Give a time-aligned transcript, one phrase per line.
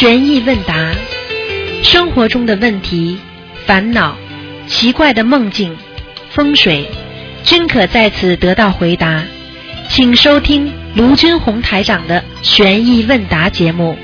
[0.00, 0.94] 悬疑问答，
[1.82, 3.20] 生活中的问题、
[3.66, 4.16] 烦恼、
[4.66, 5.76] 奇怪的梦境、
[6.30, 6.90] 风水，
[7.44, 9.22] 均可在此得到回答。
[9.90, 13.94] 请收听卢军红台长的悬疑问答节目。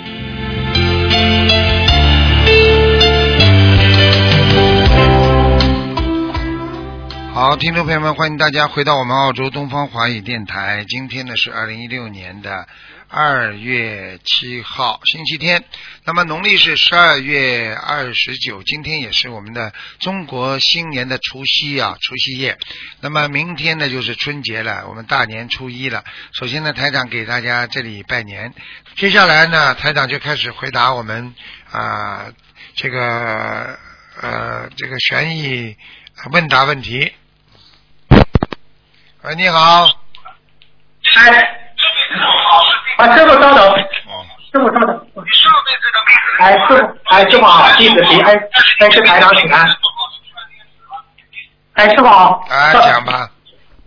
[7.33, 10.85] 好，听众朋友们，欢迎大家回到我们澳洲东方华语电台。
[10.87, 12.67] 今天呢是二零一六年的
[13.09, 15.64] 二月七号，星期天。
[16.04, 22.58] 那么农历是十二月二十九，今天也是我们的中国新年的除夕啊，除夕夜。
[23.00, 26.04] 那么明天呢就是春节了，我们大年初一了。
[26.32, 28.53] 首先呢，台长给大家这里拜年。
[28.96, 31.34] 接下来呢，台长就开始回答我们
[31.70, 32.33] 啊
[32.75, 33.78] 这个
[34.20, 35.77] 呃这个悬疑
[36.33, 37.12] 问答问题。
[39.23, 39.89] 喂，你好。
[41.03, 41.66] 嗨，
[42.98, 45.06] 啊，师傅稍等，哦，师傅稍等。
[46.39, 48.33] 哎，师傅，哎，师傅好，弟子给哎，
[48.81, 49.65] 哎，是台长请安。
[51.75, 52.45] 哎，师傅好。
[52.51, 53.31] 哎，讲吧。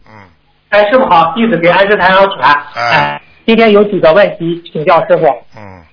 [0.08, 0.30] 嗯，
[0.70, 2.54] 哎，师傅好，弟子给哎师台长请安。
[2.76, 5.26] 哎哎，今天有几个问题请教师傅。
[5.58, 5.84] 嗯，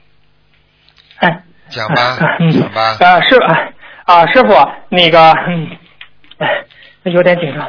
[1.19, 2.97] 哎，讲吧，嗯讲吧。
[3.01, 3.73] 呃，师哎
[4.05, 4.55] 啊，师傅，
[4.89, 5.71] 那个，嗯，
[6.39, 6.65] 哎，
[7.05, 7.67] 有点紧张。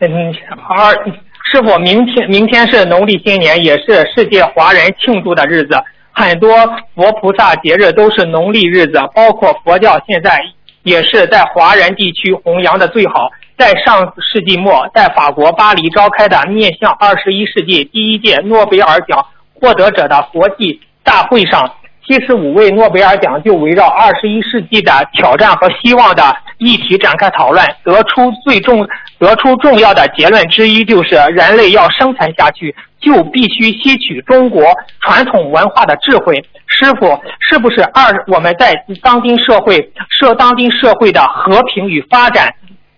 [0.00, 0.34] 嗯，
[0.68, 0.94] 二
[1.44, 5.76] 师傅，明天明天是农历新年，也是世界华人庆祝的日子。
[6.12, 6.50] 很多
[6.94, 10.38] 佛菩萨节日都是农历日子，包括佛教现在
[10.82, 13.30] 也是在华人地区弘扬的最好。
[13.56, 21.74] 在上世纪末，在法国巴黎召开的面向二十一世纪第一届诺贝尔奖获得者的国际大会上，
[22.06, 28.86] 七十五位诺贝尔奖就围绕二十一世纪的挑战和希望的议题展开讨论，得出最重
[29.20, 34.64] 得出重要的结论之一就是人类要生存下去，就必须吸取中国
[35.02, 36.42] 传统文化的智慧。
[36.66, 42.54] 师傅，是不是二我们在当今社会社当今社会的和平与发展，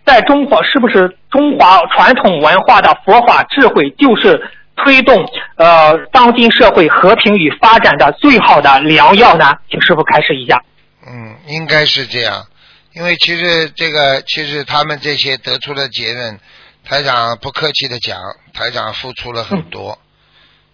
[0.06, 4.40] 在中国是不是中华传统文化的佛法智慧就是
[4.76, 9.52] 推动呃当今社会和平与发展的最好的良药呢？
[9.68, 10.62] 请师傅开示一下。
[11.04, 12.46] 嗯，应该是这样，
[12.94, 16.38] 因为其实这个，其实他们这些得出的结论，
[16.84, 18.20] 台长不客气的讲，
[18.52, 19.98] 台长付出了很多，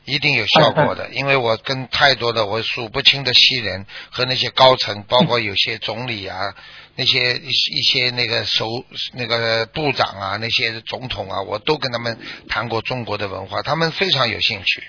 [0.04, 1.08] 一定有效果的。
[1.10, 6.54] 因为我跟太多的我数不清的西人和那些高层，包括有些总理啊，
[6.96, 8.66] 那些一一些那个首
[9.12, 12.18] 那个部长啊，那些总统啊，我都跟他们
[12.48, 14.82] 谈过中国的文化，他们非常有兴趣。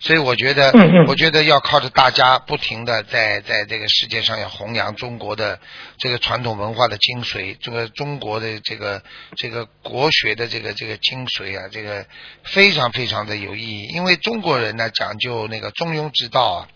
[0.00, 0.72] 所以我觉得
[1.06, 5.60] 我觉得要靠着大家不停的在在这个世界上要弘扬中国的
[5.98, 9.02] 这个传统文化的精髓，这个中国的这个
[9.36, 12.06] 这个国学的这个这个精髓啊，这个
[12.44, 13.86] 非常非常的有意义。
[13.94, 16.68] 因为中国人呢讲究那个中庸之道啊，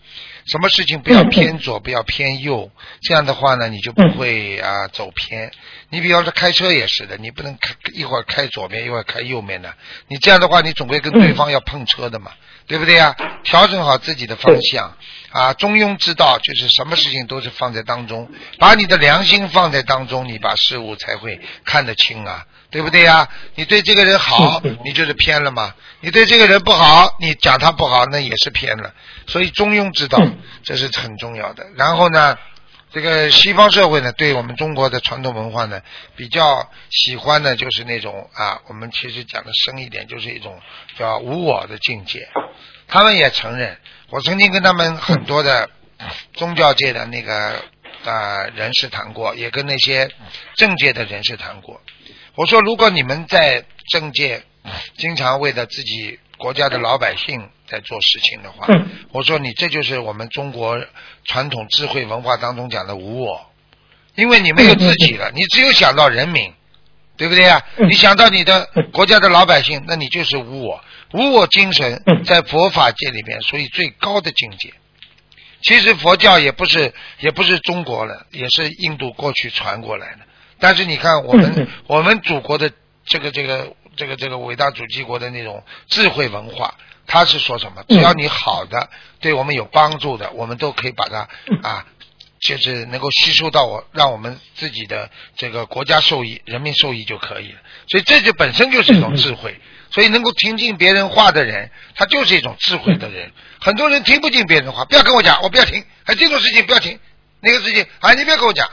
[0.45, 2.69] 什么事情不要偏左，不要偏右，
[3.01, 5.51] 这样的话呢，你就不会啊走偏。
[5.89, 9.73] 你比方说开车也是的，你不能开一会儿开左面，一会儿开右面的，
[10.07, 12.31] 你这样的话，你总归跟对方要碰车的嘛，
[12.67, 13.15] 对不对呀？
[13.43, 14.95] 调整好自己的方向
[15.31, 23.27] 啊，中庸之道就是什么事情都是放在当中，把你的良心放在当中，你把事物才会看得清啊，对不对呀？
[23.55, 28.93] 你对这个人好 你就是偏了嘛；你对这个人不好，你讲他不好，那也是偏了。
[29.27, 31.65] 所以中庸之道嗯这是很重要的。
[31.75, 32.37] 然后呢？
[32.95, 35.81] 这个西方社会呢，对我们中国的传统文化呢，
[36.15, 40.61] 比较喜欢的就是那种啊，我们其实讲的深一点，就是一种
[40.97, 42.25] 叫无我的境界。
[42.87, 43.77] 他们也承认，
[44.11, 45.69] 我曾经跟他们很多的
[46.35, 47.61] 宗教界的那个
[48.05, 50.09] 呃人士谈过，也跟那些
[50.55, 51.81] 政界的人士谈过。
[52.35, 54.41] 我说，如果你们在政界
[54.95, 60.83] 经常为了自己国家的老百姓在做事情的话，嗯我说你这就是我们中国
[61.23, 63.49] 传统智慧文化当中讲的无我，
[64.15, 66.53] 因为你没有自己了，你只有想到人民，
[67.17, 67.61] 对不对呀？
[67.77, 70.83] 嗯你想到你的国家的老百姓，那你就是无我。
[71.13, 74.73] 无我精神嗯在佛法界里面属于最高的境界。
[75.61, 80.19] 其实佛教也不是也不是中国了，也是印度过去传过来的。
[80.59, 82.71] 但是你看我们、我们祖国的
[83.05, 86.75] 这个这个这个这个伟大主机国的那种智慧文化，
[87.07, 87.83] 它是说什么？
[87.87, 91.27] 只要你好的，对我们有帮助的，我们都可以把它
[91.67, 91.85] 啊，
[92.39, 97.59] 就是能够吸收到我，让我们自己的这个国家受益、人民受益就可以了。
[97.87, 99.59] 所以这就本身就是一种智慧。
[99.91, 103.31] 所以能够听进别人话的人，他就是一种智慧的人。
[103.61, 105.81] 很多人听不进别人话，不要跟我讲，我不要听。
[106.03, 106.99] 哎，这种事情不要听，
[107.39, 108.69] 那个事情，啊，你不要跟我讲，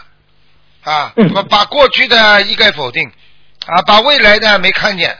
[0.82, 1.14] 啊，
[1.49, 3.08] 把过去的一概否定，
[3.67, 5.17] 啊，把未来的没看见，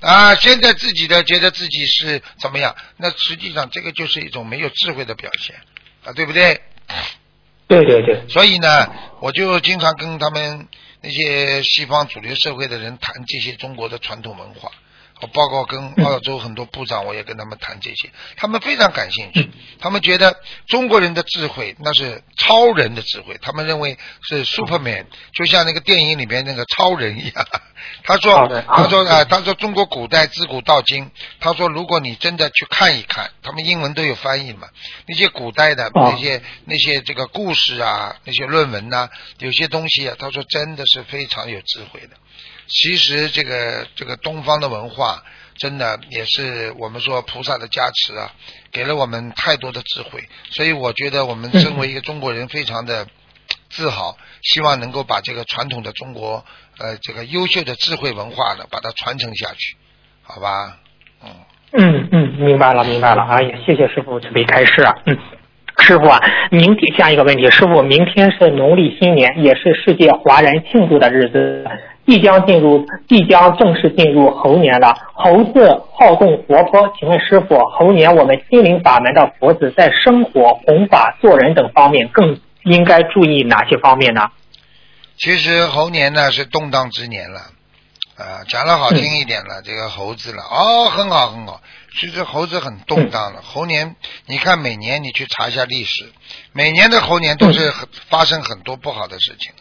[0.00, 5.56] 啊，现在自己的觉得自己是怎么样，那实际上这个就是一种没有智慧的表现，
[6.04, 6.60] 啊，对不对？
[7.66, 8.88] 对对对，所以呢，
[9.20, 10.68] 我就经常跟他们
[11.02, 14.70] 那些西方主流社会的人谈这些中国的传统文化。
[15.20, 19.50] 我包括跟澳洲很多部长，我也跟他们谈这些，他们非常感兴趣。
[19.80, 20.36] 他们觉得
[20.66, 27.46] 中国人的智慧那是超人的智慧，他们认为是 Superman，就像那个电影里面那个超人一样。
[28.04, 31.10] 他说，他说啊，他说中国古代自古到今，
[31.40, 34.68] 他说如果你真的去看一看，他们英文都有翻译嘛，
[35.06, 42.16] 那些古代的那些那些这个故事啊，那些论文呐，有些东西啊，他说真的是非常有智慧的。
[42.68, 45.22] 其实这个这个东方的文化，
[45.56, 48.30] 真的也是我们说菩萨的加持啊，
[48.70, 50.22] 给了我们太多的智慧。
[50.50, 53.06] 所以我觉得我们身为一个中国人，非常的
[53.70, 56.44] 自豪，希望能够把这个传统的中国
[56.78, 59.76] 呃这个优秀的智慧文化呢，把它传承下去，
[60.22, 60.76] 好吧？
[61.24, 61.30] 嗯
[61.72, 63.22] 嗯嗯，明白了明白了。
[63.22, 64.92] 哎呀，谢谢师傅慈悲开示啊。
[65.06, 65.18] 嗯，
[65.78, 71.66] 师傅啊，明天下一个问题，师傅，明天是农历新年，也是世界华人庆祝的日子。
[72.08, 74.96] 即将进入，即将正式进入猴年了。
[75.12, 84.30] 猴子好动活泼，请问师傅，猴年我们心灵法门的佛子在生活、弘法、做人等方面，更应该注意哪些方面呢？
[85.18, 87.40] 其实猴年呢是动荡之年了，
[88.16, 91.60] 啊，讲的好听一点了，这个猴子了，哦，很好很好。
[92.00, 96.10] 其实猴子很动荡了，猴年你看每年你去查一下历史，
[96.54, 97.70] 每年的猴年都是
[98.08, 99.52] 发生很多不好的事情。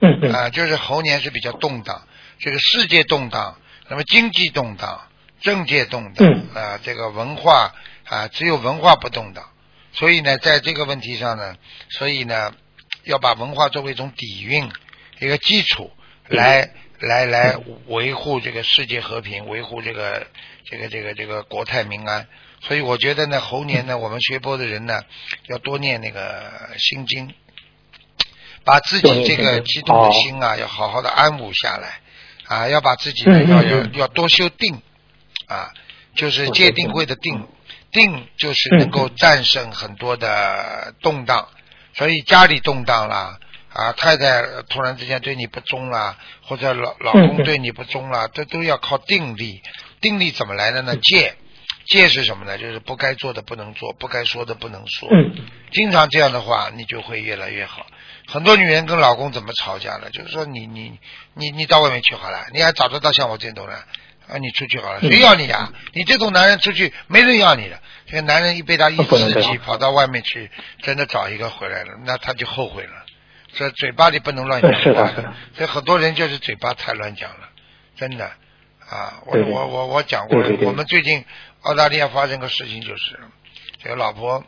[0.00, 2.06] 嗯啊，就是猴年是比较动荡，
[2.38, 3.58] 这个世界动荡，
[3.88, 5.00] 那么经济动荡，
[5.40, 9.44] 政界动荡，啊，这个文化啊，只有文化不动荡。
[9.92, 11.56] 所以呢，在这个问题上呢，
[11.88, 12.52] 所以呢，
[13.04, 14.70] 要把文化作为一种底蕴，
[15.20, 15.90] 一个基础，
[16.28, 17.56] 来来来
[17.86, 20.26] 维护这个世界和平，维护这个
[20.70, 22.28] 这个这个这个国泰民安。
[22.60, 25.00] 所以我觉得呢，猴年呢，我们学佛的人呢，
[25.48, 27.32] 要多念那个心经。
[28.66, 32.00] 把自己这个激动的心啊，要好好的安抚下来
[32.48, 34.82] 啊，要把自己呢要要要多修定
[35.46, 35.70] 啊，
[36.16, 37.46] 就是戒定慧的定，
[37.92, 41.48] 定就是能够战胜很多的动荡，
[41.94, 43.38] 所以家里动荡了
[43.72, 49.62] 啊，太太突然之间对你不忠了，或者老老公对你不忠了，这都要靠定力。
[50.00, 50.96] 定力怎么来的呢？
[50.96, 51.34] 戒，
[51.86, 52.58] 戒是什么呢？
[52.58, 55.08] 就是不该做的不能做，不该说的不能说。
[55.72, 57.86] 经常这样的话，你就会越来越好。
[58.28, 60.10] 很多女人跟老公怎么吵架了？
[60.10, 60.98] 就是说你你
[61.34, 63.76] 你你到外面去好了，你还找得到像我这种人
[64.28, 64.36] 啊？
[64.38, 65.72] 你出去好了，谁要你啊？
[65.92, 67.80] 你这种男人出去没人要你的。
[68.06, 70.50] 这个男人一被他一刺激，跑到外面去，
[70.82, 73.04] 真的找一个回来了，那他就后悔了。
[73.52, 77.48] 这嘴巴里不能乱讲话，这很多人就是嘴巴太乱讲了，
[77.96, 78.24] 真的
[78.88, 79.22] 啊！
[79.26, 81.24] 我我我我讲过，我们最近
[81.62, 83.18] 澳大利亚发生个事情，就是
[83.82, 84.44] 这个老婆。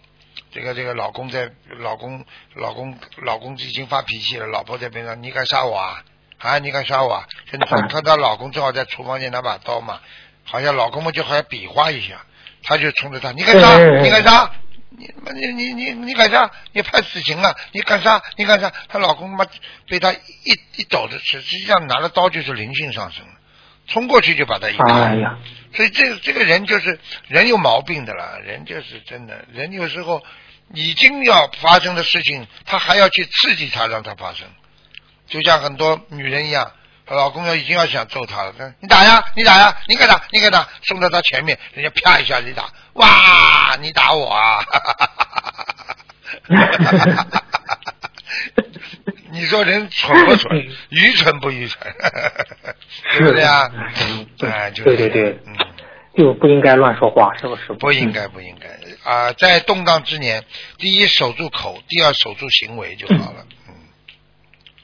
[0.59, 2.25] 这个这个老公在老公
[2.57, 6.03] 老公老公已经发脾气了，老婆在边上，你敢杀我啊？
[6.39, 7.25] 啊，你敢杀我？
[7.53, 10.01] 就看她老公正好在厨房间拿把刀嘛，
[10.43, 12.27] 好像老公们就好像比划一下，
[12.65, 13.79] 她就冲着他，你敢杀？
[14.03, 14.51] 你敢杀？
[14.91, 16.51] 你你你你你敢杀？
[16.73, 17.55] 你判死刑了？
[17.71, 18.21] 你敢杀？
[18.37, 18.73] 你敢杀？
[18.89, 19.47] 她老公妈
[19.87, 20.19] 被她一
[20.75, 23.35] 一抖的，实实际上拿了刀就是灵性上升了，
[23.87, 25.39] 冲过去就把他一砍。
[25.75, 30.25] 所以这这个人就是人有毛病的了，人就是真的，人有时候
[30.75, 34.47] 已经要发生的事情，他还要去刺激他，让他发生。
[35.27, 36.73] 就像很多女人一样，
[37.07, 44.65] 她老公要已经要想揍她了，你打呀，你打呀，你敢打，你敢打，送到他前面，人家啪一下你打，哇，你打我啊！
[49.31, 50.57] 你说人蠢不蠢？
[50.91, 51.95] 愚蠢不愚蠢？
[53.13, 53.71] 是不是呀？
[54.41, 55.55] 哎，对对对，嗯，
[56.17, 57.73] 就不应该乱说话，是不是？
[57.75, 58.69] 不应该，不应该
[59.09, 59.33] 啊！
[59.33, 60.45] 在动荡之年，
[60.77, 63.47] 第一守住口，第二守住行为就好了。
[63.67, 63.75] 嗯。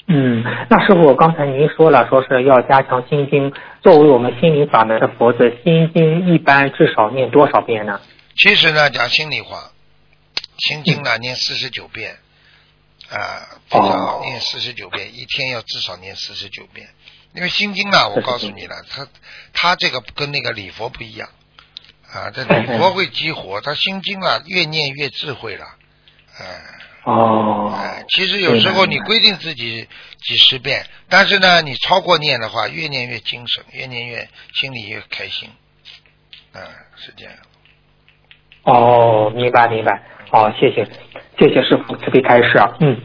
[0.06, 3.52] 嗯，那师傅，刚才您说了，说是要加强心经。
[3.82, 8.00] 作为我们心灵法门的佛子，心经一般至少念多少遍呢？
[8.34, 9.70] 其实呢，讲心里话，
[10.56, 12.16] 心经呢念四十九遍。
[13.10, 16.88] 啊，非常好，念四十九遍，一天要至少念四十九遍。
[17.34, 19.06] 因为心经呢，我告诉你了，它
[19.52, 21.28] 它这个跟那个礼佛不一样
[22.14, 25.66] 啊，这礼佛会激活，他心经啊越念越智慧了，
[26.38, 26.46] 哎
[27.04, 29.86] 哦，哎，其实有时候你规定自己
[30.22, 35.50] 几十遍，但是呢，你超过念的话，越念越精神，越念越心里越开心，
[36.54, 36.62] 嗯，
[36.96, 37.34] 是这样。
[38.62, 40.88] 哦，明白明白，好，谢谢。
[41.36, 42.96] 谢谢师傅慈悲开示啊，嗯，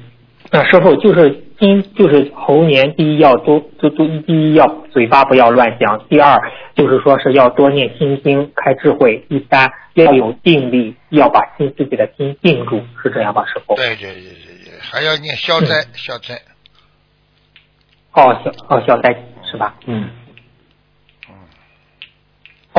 [0.52, 6.40] 那师傅就是今就是猴年，第一要多多多，第一要嘴巴不要乱讲，第二
[6.76, 13.76] 就是说是要多念心经开智慧，第三要有定力，要把心自己的心定住，是这样吧，师傅？
[13.76, 14.32] 对对对对
[14.66, 16.42] 对，还要念消灾消灾。
[18.14, 19.76] 哦，消哦消灾是吧？
[19.86, 20.10] 嗯。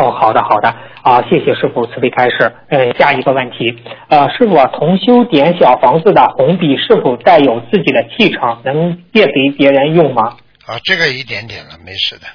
[0.01, 2.51] 哦，好的，好的，啊，谢谢师傅慈悲开示。
[2.71, 3.77] 嗯，下一个问题，
[4.09, 10.37] 呃，师傅同修点小房子的红笔是否带有自己的气场，能借给别人用吗？
[10.67, 12.27] 啊，这个一点点了，没事的，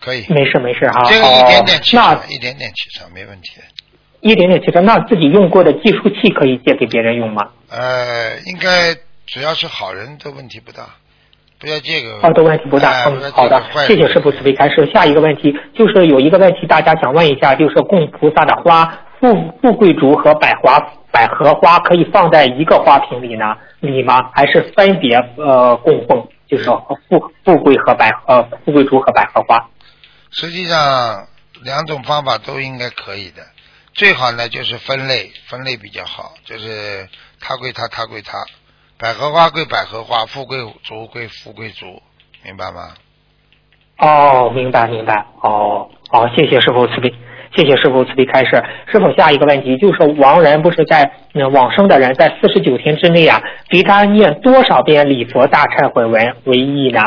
[0.00, 0.24] 可以。
[0.28, 1.04] 没事没事哈。
[1.04, 3.52] 这个一点点气场，一点点气场没问题。
[4.20, 7.50] 一点点气场，那自己用过的计数器可以借给别人用吗？
[7.70, 8.94] 呃，应该
[9.26, 10.82] 只要是好人的问题不大。
[11.60, 14.90] 不要这个，哦，的问题不大，嗯，好的，谢谢师傅慈悲开示。
[14.92, 18.86] 下一个问题就是有一个问题，大家想问一下，就是供菩萨的花，
[19.20, 20.80] 富富贵竹和百花
[21.12, 24.30] 百合花可以放在一个花瓶里呢，里吗？
[24.32, 26.26] 还是分别呃供奉？
[26.48, 29.68] 就是富富贵和百呃富贵竹和百合花。
[30.32, 31.26] 实际上
[31.62, 33.42] 两种方法都应该可以的，
[33.92, 37.06] 最好呢就是分类，分类比较好，就是
[37.38, 38.38] 它归它，它归它。
[39.00, 42.02] 百合花归百合花，富贵竹归富贵竹，
[42.44, 42.90] 明白吗？
[43.96, 45.24] 哦，明白明白。
[45.40, 47.10] 哦，好，谢谢师傅慈悲，
[47.56, 48.62] 谢谢师傅慈悲开示。
[48.92, 51.10] 师傅，下一个问题就是亡人不是在
[51.50, 57.00] 往生的人在四十九天之内啊，给他念多少遍礼佛大忏悔文为宜呢？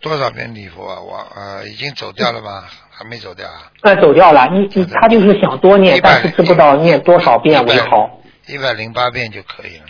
[0.00, 1.00] 多少遍礼佛啊？
[1.02, 2.64] 我呃，已经走掉了吗？
[2.90, 3.70] 还没走掉啊？
[3.82, 4.48] 呃，走掉了。
[4.50, 8.20] 你你他就是想多念，但是知不知道念多少遍为好？
[8.48, 9.84] 一百零八遍就可以了。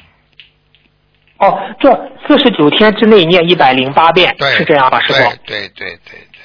[1.44, 1.90] 哦，这
[2.26, 5.18] 四十九天之内念一百零八遍，是这样吧，师傅？
[5.44, 5.98] 对对对对
[6.32, 6.40] 对。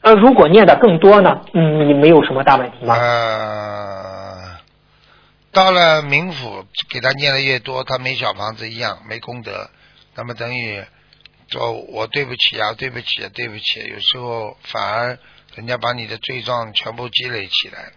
[0.00, 1.40] 呃，如果念的更多呢？
[1.52, 2.94] 嗯，你没有什么大问题吗？
[2.94, 4.58] 呃，
[5.50, 9.68] 到了冥府，给他念的越多，他没小房子一样，没功德。
[10.14, 10.84] 那么等于
[11.48, 13.80] 说我对不起啊，对不起啊，对不起。
[13.92, 15.18] 有时候反而
[15.56, 17.90] 人家把你的罪状全部积累起来，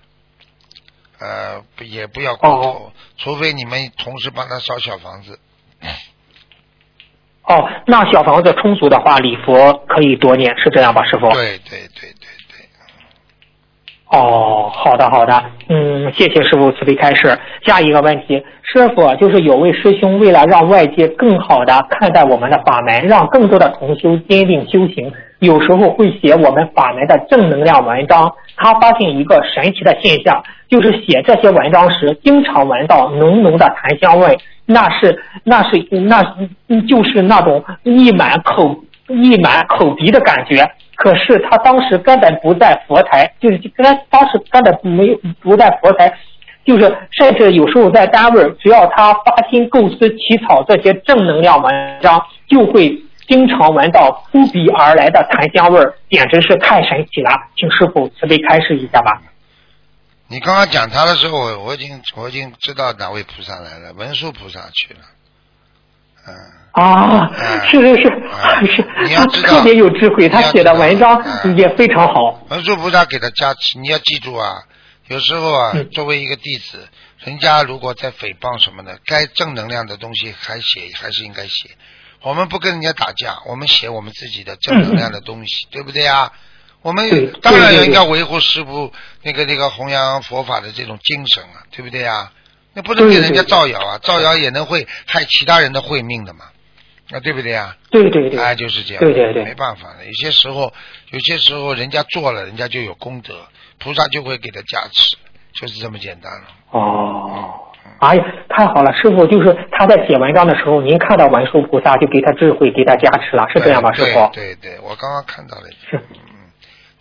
[1.20, 5.40] 呃，也不要过头，除非你们同时帮他烧小房子。
[7.44, 11.30] 哦，那小房子充足的话，礼佛可以多念，是这样吧，师傅？
[11.32, 12.66] 对对对对对。
[14.08, 17.38] 哦，好的好的，嗯，谢谢师傅慈悲开示。
[17.66, 28.34] 下一个问题，师傅就是有位师兄为了让外界更好的看待我们的法门，让更多的同修坚定修行，有时候会写我们法门的正能量文章。
[28.56, 34.38] 他发现一个神奇的现象，就是写这些文章时，经常闻到浓浓的檀香味。
[34.72, 36.24] 那是那是那
[36.88, 38.76] 就是那种溢满口
[39.08, 40.70] 溢满口鼻的感觉。
[40.96, 46.14] 可是他当时根本不在佛台，就是跟他当时根本没不在佛台，
[46.64, 52.96] 就是甚至有时候在单位，只要他发心构思起草这些正能量文章，就会
[53.28, 57.32] 经常闻到扑鼻而来的檀香味儿，简直是太神奇了。
[57.56, 59.20] 请师傅慈悲开示一下吧。
[60.32, 65.02] 你刚刚讲他的时候，我我已经我已经知道哪位菩萨来了，文殊菩萨去了，
[66.26, 66.34] 嗯。
[66.72, 67.30] 啊，
[67.66, 68.04] 是是是
[68.74, 71.22] 是，你要知道特别有智慧，他写的文章
[71.58, 72.42] 也非常好。
[72.48, 74.64] 文殊菩萨给他加持，你要记住啊，
[75.08, 76.88] 有时候啊，作为一个弟子，
[77.26, 81.72] 人家如果在诽谤什么的，该正能量的东西还写还是应该写。
[82.22, 86.32] 我们不跟人家打架，我们写我们自己的正能量的东西，对不对啊？
[86.82, 88.92] 我们当然应该维护师傅
[89.24, 92.32] 那个那个弘扬佛法的这种精神啊，对不对啊？
[92.74, 96.46] 那不能给人家造谣啊，造谣也能会害其他人的慧命的嘛，
[97.12, 97.76] 啊，对不对啊？
[97.92, 100.74] 对对对，哎，就是这样，对对对，没办法的，有些时候，
[101.12, 103.36] 有些时候人家做了，人家就有功德，
[103.78, 105.18] 菩萨就会给他加持，
[105.54, 106.48] 就是这么简单了。
[106.72, 107.60] 哦，
[108.00, 114.32] 哎呀，太好了，师傅，就是他在写文章的时候，您看到文殊菩萨就给他智慧，给他加持了，是这样吧，师傅？
[114.34, 115.64] 对对，我刚刚看到了。
[115.90, 116.00] 是。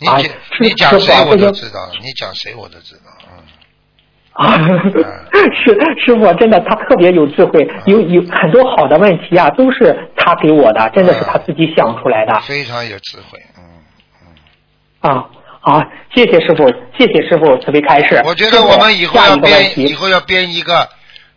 [0.01, 0.19] 你讲
[0.61, 3.45] 你讲谁我都知道，你讲谁我都知道，嗯。
[4.33, 4.57] 啊，
[5.53, 12.41] 是师傅，真的他特别有智慧，有有很多好的问题啊，都是他给我的，真的是他自己想出来的。
[12.41, 13.63] 非常有智慧，嗯
[14.23, 15.11] 嗯。
[15.11, 15.27] 啊，
[15.61, 15.83] 好，
[16.15, 16.67] 谢谢师傅，
[16.97, 18.23] 谢谢师傅慈悲开示。
[18.25, 20.89] 我觉得我们以后要编，以后要编一个，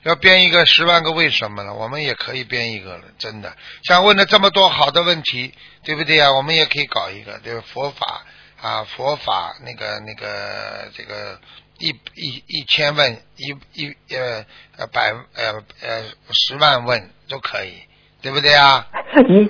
[0.04, 3.52] 要编一个十万个为什么了，我们也可以编一个了，真的。
[3.84, 5.52] 像问了这么多好的问题，
[5.84, 6.32] 对不对啊？
[6.38, 8.22] 我们也可以搞一个，对佛法。
[8.64, 11.38] 啊，佛法那个那个这个
[11.80, 14.46] 一一一千问一一呃
[14.78, 15.52] 呃百呃
[15.82, 17.74] 呃十万问都可以，
[18.22, 18.88] 对不对啊？
[19.28, 19.50] 你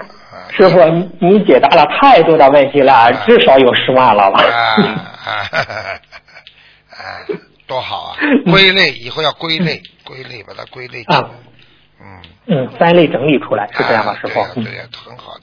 [0.57, 4.41] 师傅，你你解答了太多的问题了，至少有十万了吧？
[4.49, 5.29] 啊，
[6.89, 7.21] 啊，
[7.67, 8.17] 多好啊！
[8.49, 11.23] 归类以后要归类，归类把它归类起来。
[12.01, 14.39] 嗯，嗯分类整理出来，是这样吗，师傅？
[14.41, 15.41] 啊、对呀、对呀、很好的。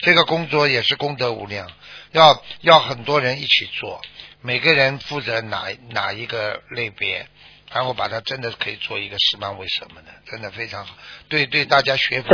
[0.00, 1.64] 这个工作也是功德无量，
[2.12, 4.00] 要要很多人一起做，
[4.40, 7.26] 每个人负责哪哪一个类别，
[7.72, 10.94] 然后把它真的可以做一个十万为什么的，真的非常好，
[11.28, 12.28] 对对大家学佛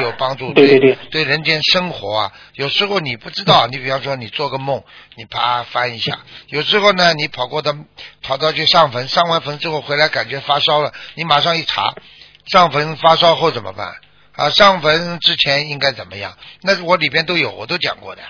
[0.00, 4.82] 有帮助，对对对对人间生活啊，有时候你不知道，你比方说你做个梦，
[5.16, 7.76] 你啪翻一下，有时候呢你跑过的
[8.22, 11.94] 跑到去上坟，上完坟之后回来感觉发烧了，你马上一查，
[12.46, 13.94] 上坟发烧后怎么办？
[14.32, 16.38] 啊，上坟之前应该怎么样？
[16.62, 18.22] 那我里边都有，我都讲过的，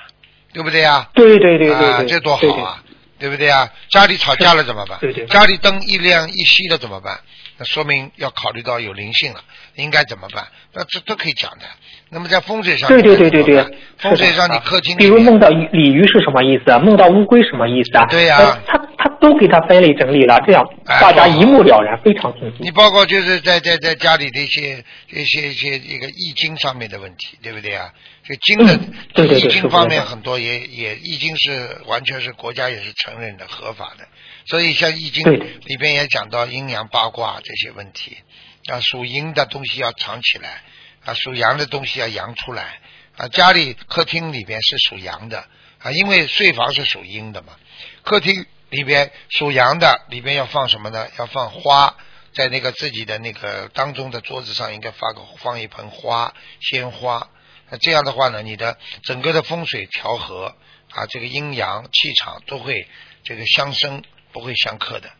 [0.52, 1.08] 对不对呀？
[1.14, 2.82] 对对对对啊，对，这多好啊，
[3.18, 3.70] 对不对呀？
[3.90, 4.98] 家里吵架了怎么办？
[5.00, 7.18] 对对家里灯一亮一熄了怎么办？
[7.60, 9.40] 那说明要考虑到有灵性了，
[9.74, 10.46] 应该怎么办？
[10.72, 11.64] 那这都可以讲的。
[12.10, 16.78] 那么在风水上，对对对对对，风水上你客厅比如梦到鲤鱼是什么意思啊？
[16.78, 18.06] 梦到乌龟什么意思啊？
[18.06, 22.70] 对呀呃他他都给他分类整理了，这样哎大家一目了然，非常清楚你。
[22.70, 27.90] 包括就是在在在家里的一些一些一些一个易经上面的问题，对不对啊？
[28.28, 34.06] 这经的、嗯对对对易经方面很多也也易经是完全是国家也是承认的合法的，
[34.46, 38.18] 所以像易经里边也讲到阴阳八卦这些问题。
[38.66, 40.62] 啊，属阴的东西要藏起来
[41.06, 42.80] 啊，属阳的东西要阳出来。
[43.16, 45.46] 啊，家里客厅里边是属阳的
[45.78, 47.54] 啊，因为睡房是属阴的嘛，
[48.02, 51.08] 客厅里边属阳的里边要放什么呢？
[51.18, 51.96] 要放花，
[52.34, 57.26] 在那个自己的那个当中的桌子上应该放个放一盆花，鲜花。
[57.70, 60.54] 那这样的话呢，你的整个的风水调和
[60.92, 62.86] 啊，这个阴阳气场都会
[63.24, 65.10] 这个相生，不会相克的。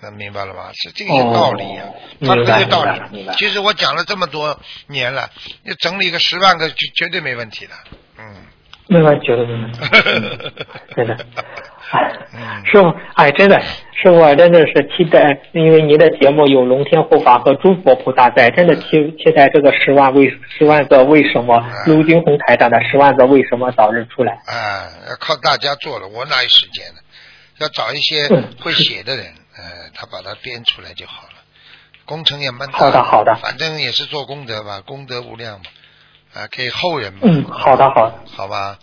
[0.00, 0.70] 那明白了吗？
[0.74, 3.30] 是这个有道理呀、啊它很明白有道理。
[3.38, 5.30] 其实我讲了这么多年了，
[5.64, 7.74] 你整理个十万个绝绝对没问题的。
[8.18, 8.46] 嗯。
[8.88, 10.40] 没问题，绝 对没问题，嗯
[10.94, 11.16] 真的。
[11.92, 13.60] 哎嗯，师傅，哎，真的，
[13.92, 24.32] 师傅真的是期待，因为您的节目有龙天护法和诸佛菩萨在，真的期期待这个十万为十万个为什么，嗯卢军红台长的十万个为什么早日出来。
[24.46, 27.00] 啊，要靠大家做了，我哪有时间呢？
[27.58, 29.24] 要找一些嗯会写的人，
[29.56, 29.62] 呃，
[29.94, 31.34] 他把它编出来就好了。
[32.04, 35.64] 工程也蛮大，好的好的反正也是做功德吧，功德无量嘛，
[36.36, 38.14] 啊，给后人嘛，嗯，好的好的。
[38.36, 38.76] 好吧，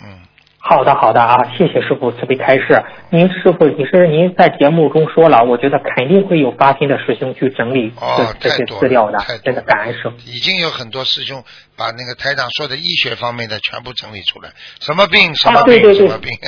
[0.00, 0.20] 嗯，
[0.58, 2.80] 好的，好的啊，谢谢师傅慈悲开示。
[3.10, 10.16] 您师傅，其实您在节目中说了，我觉得肯定会有发心的师兄去整理这、哦，这些资料的真的感恩师傅。
[10.24, 11.42] 已经有很多师兄
[11.76, 16.30] 把那个台长说的医学方面的全部整理出来，什么病什么病、啊对对对什么病，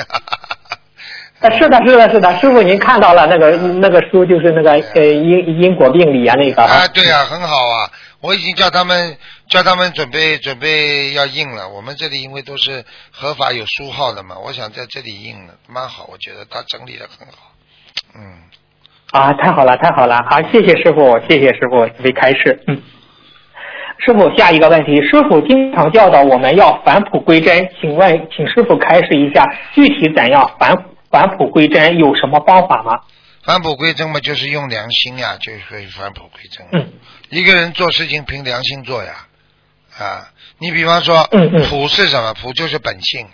[1.40, 7.90] 啊，是的，是的，是的，师傅您看到了那个那个书，就是那个呃因因果病理啊那个啊，对啊，很好啊，
[8.20, 9.16] 我已经叫他们
[9.48, 11.68] 叫他们准备准备要印了。
[11.68, 17.52] 我们这里因为都是合法有书号的嘛，我想在这里印了，蛮好，我觉得他整理的很好。
[18.14, 18.42] 嗯，
[19.12, 20.40] 啊，太好了，太好了好！
[20.50, 22.62] 谢谢师傅，谢谢师傅慈悲开示。
[22.66, 22.82] 嗯，
[23.98, 30.74] 师傅，下一个问题，师傅经常教导我们要返璞归真，请问，请师傅开示一下，具体怎样返
[31.10, 33.00] 返璞归真，有什么方法吗？
[33.44, 36.66] 返璞归真嘛，就是用良心呀，就可以返璞归真。
[36.72, 36.92] 嗯，
[37.28, 39.26] 一个人做事情凭良心做呀，
[39.98, 42.34] 啊，你比方说，嗯嗯朴是什么？
[42.34, 43.28] 朴就是本性，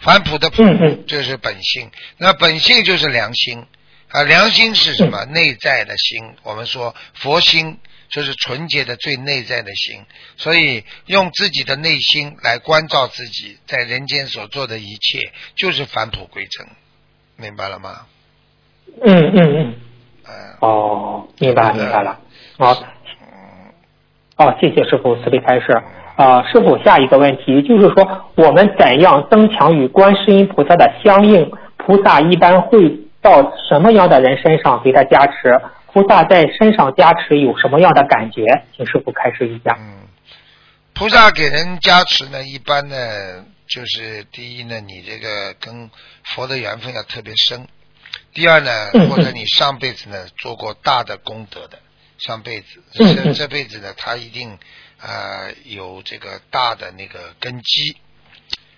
[0.00, 3.66] 返朴的朴嗯嗯就是本性，那本性就是良心
[4.08, 5.24] 啊，良心是什么？
[5.26, 10.04] 内在的心，我们说佛心就是纯洁的最内在的心，
[10.36, 16.66] 所以用自己的内心来关照自己在人间所做的一切，就是返璞归真，
[17.36, 18.06] 明白了吗？
[19.04, 19.74] 嗯嗯嗯，
[20.26, 22.18] 嗯、哦，明白明白了。
[22.58, 22.86] 好，嗯
[24.40, 25.66] 哦，谢谢师傅慈悲开示。
[26.16, 31.52] 啊、师傅，下一个问题就是说，我们怎样增强与观世音菩萨的相应？
[31.76, 35.60] 菩萨一般会到什么样的人身上给他加持？
[35.92, 38.42] 菩萨在身上加持有什么样的感觉？
[38.74, 39.76] 请师傅开示一下。
[39.78, 40.08] 嗯，
[40.94, 42.96] 菩萨给人加持呢，一般呢，
[43.66, 45.90] 就是第一呢，你这个跟
[46.24, 47.60] 佛的缘分要特别深；
[48.32, 51.78] 第二呢，嗯或者你上辈子呢做过大的功德的，
[52.20, 54.58] 上辈子这这辈子呢，他一定
[55.00, 57.96] 呃有这个大的那个根基，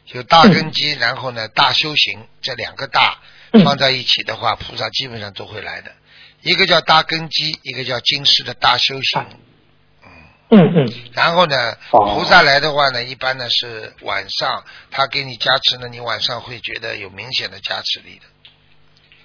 [0.06, 3.18] 有大根基，然后呢大修行，这两个大
[3.52, 3.64] 嗯。
[3.64, 5.92] 放在一起的话，菩萨基本上都会来的。
[6.42, 9.26] 一个叫大根基，一个叫今世的大修行。
[10.50, 10.72] 嗯。
[10.74, 18.26] 嗯然后呢，哦菩萨来的话呢，一般呢是晚上，他给你加持呢，你晚上会觉得有明显的加持力的，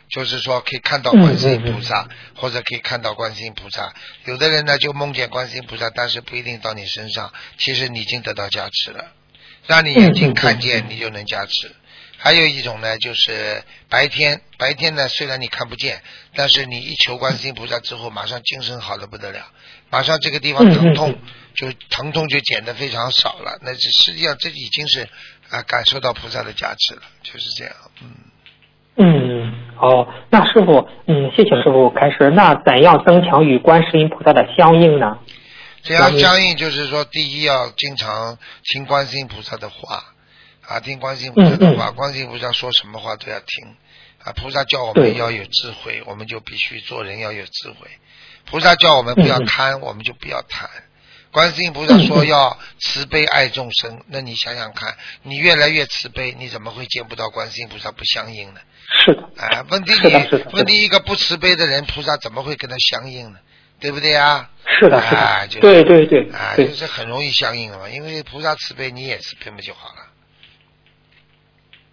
[0.10, 3.93] 就是说可以看到观世音菩萨，或者可以看到观世音菩萨。
[4.26, 9.12] 有的人呢就梦见观世音菩萨，但是不一定到你身上，其实你已经得到加持了，
[9.65, 11.76] 让你眼睛看见，你就能加持。
[12.20, 16.02] 还有一种呢，就是白天，白天呢虽然你看不见，
[16.34, 19.52] 但是你一求观世音菩萨之后，马上精神好的不得了，
[19.91, 21.20] 马上这个地方疼痛嗯
[21.56, 23.60] 就疼痛就减的非常少了。
[23.62, 25.08] 那这实际上这已经是
[25.50, 27.76] 啊感受到菩萨的加持了，就是这样。
[28.02, 28.10] 嗯，
[28.98, 32.32] 嗯，好，那师傅，嗯，谢谢师傅开始。
[32.32, 35.20] 那怎样增强与观世音菩萨的相应呢？
[35.84, 40.04] 这样相应就是说，第一要经常听观世音菩萨的话
[40.68, 43.76] 啊，听观世音菩萨的话，嗯嗯观世音菩萨说什么话都要听
[44.24, 44.34] 啊。
[44.36, 47.88] 菩萨叫我们要有智慧，我们就必须做人要有智慧。
[48.46, 50.68] 菩萨叫我们不要贪，我们就不要贪。
[51.32, 58.60] 观世音菩萨说要慈悲爱众生，那你想想看，你越来越慈悲，你怎么会见不到观世音菩萨不相应呢？
[58.89, 60.08] 是的，啊，问题是
[60.54, 63.38] 问题一个不慈悲的人，菩萨怎么会跟他相应呢？
[63.80, 64.50] 对不对啊？
[64.65, 70.08] 是的，是的，啊就是对对对啊，对就，是很容易相应的嘛，因为菩萨慈悲，你也慈悲不就好了。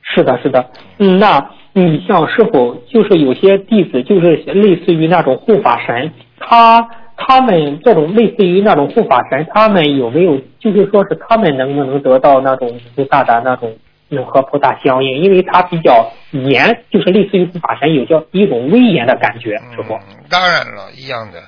[0.02, 0.70] 是的，是的。
[0.98, 13.76] 嗯，那你像是否，就是有些弟子，就是类似于那种护法神，他他们这种类似于那种护法神，他们有没有，就是说是他们能不能得到那种菩萨的那种，
[14.14, 15.22] 能和菩萨相应？
[15.22, 19.94] 因为他比较严，就是类似于护法神，有叫一种威严的感觉，师傅。
[19.94, 21.42] 嗯，当然了，一样的，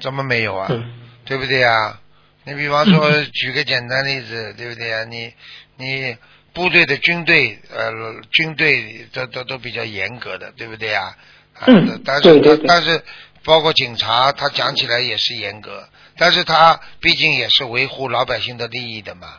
[0.00, 0.66] 怎么没有啊？
[0.70, 0.84] 嗯
[1.24, 2.00] 对不对呀？
[2.44, 5.04] 你比方说，举个简单例子，对不对呀？
[5.04, 5.32] 你
[5.76, 6.16] 你
[6.52, 7.92] 部队的军队，呃，
[8.32, 11.14] 军队都都都比较严格的，对不对呀？
[11.54, 13.00] 啊，嗯但是对对对但是
[13.44, 15.88] 包括警察，他讲起来也是严格，
[16.18, 19.34] 但是他毕竟也是维护老百姓的利益的嘛。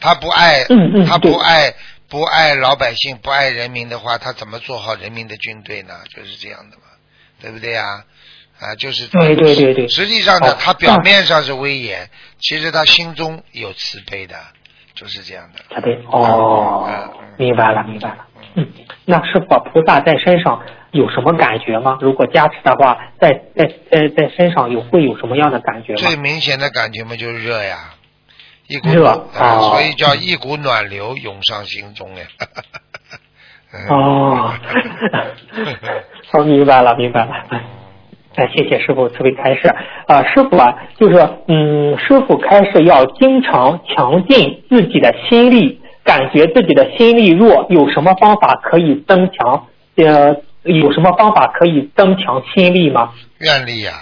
[0.00, 1.72] 他不爱，嗯嗯他不爱
[2.08, 5.94] 不爱老百姓，不爱人民的话，他怎么做好人民的军队呢？
[6.14, 6.82] 就是这样的嘛，
[7.40, 8.04] 对不对呀？
[8.60, 14.34] 啊，就是对对对对实际上呢，哦他表面上是威严，其实他心中有慈悲的，
[14.94, 15.60] 就是这样的。
[15.74, 18.26] 慈悲哦嗯，明白了，明白了。
[18.54, 18.66] 嗯，
[19.04, 21.98] 那师傅菩萨在身上有什么感觉吗？
[22.00, 26.16] 如果加持的话，在在在在身上有会有什么样的感觉最？
[26.16, 27.94] 明显的感觉嘛，就是热呀，
[28.68, 32.24] 一股热啊，哦所以叫一股暖流涌上心中呀。
[33.72, 34.54] 嗯 哦，
[36.32, 37.32] 哦，明白了，明白了。
[38.36, 39.68] 哎，谢谢师傅慈悲开示。
[40.06, 41.16] 啊、师傅啊，就是
[41.48, 49.66] 嗯，师傅开示要经常强劲自己的心力，感觉自己的心力弱，有什么方法可以增强？
[49.96, 53.12] 呃，有什么方法可以增强心力吗？
[53.38, 53.92] 愿力呀，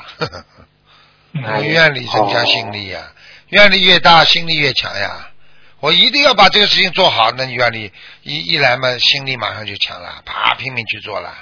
[1.44, 3.00] 哎愿力增加心力呀，
[3.48, 5.30] 愿力越大，心力越强呀。
[5.78, 11.32] 我一定要把这个事情做好，那你愿力一一来嘛，心力马上就强了，啪拼命去做了，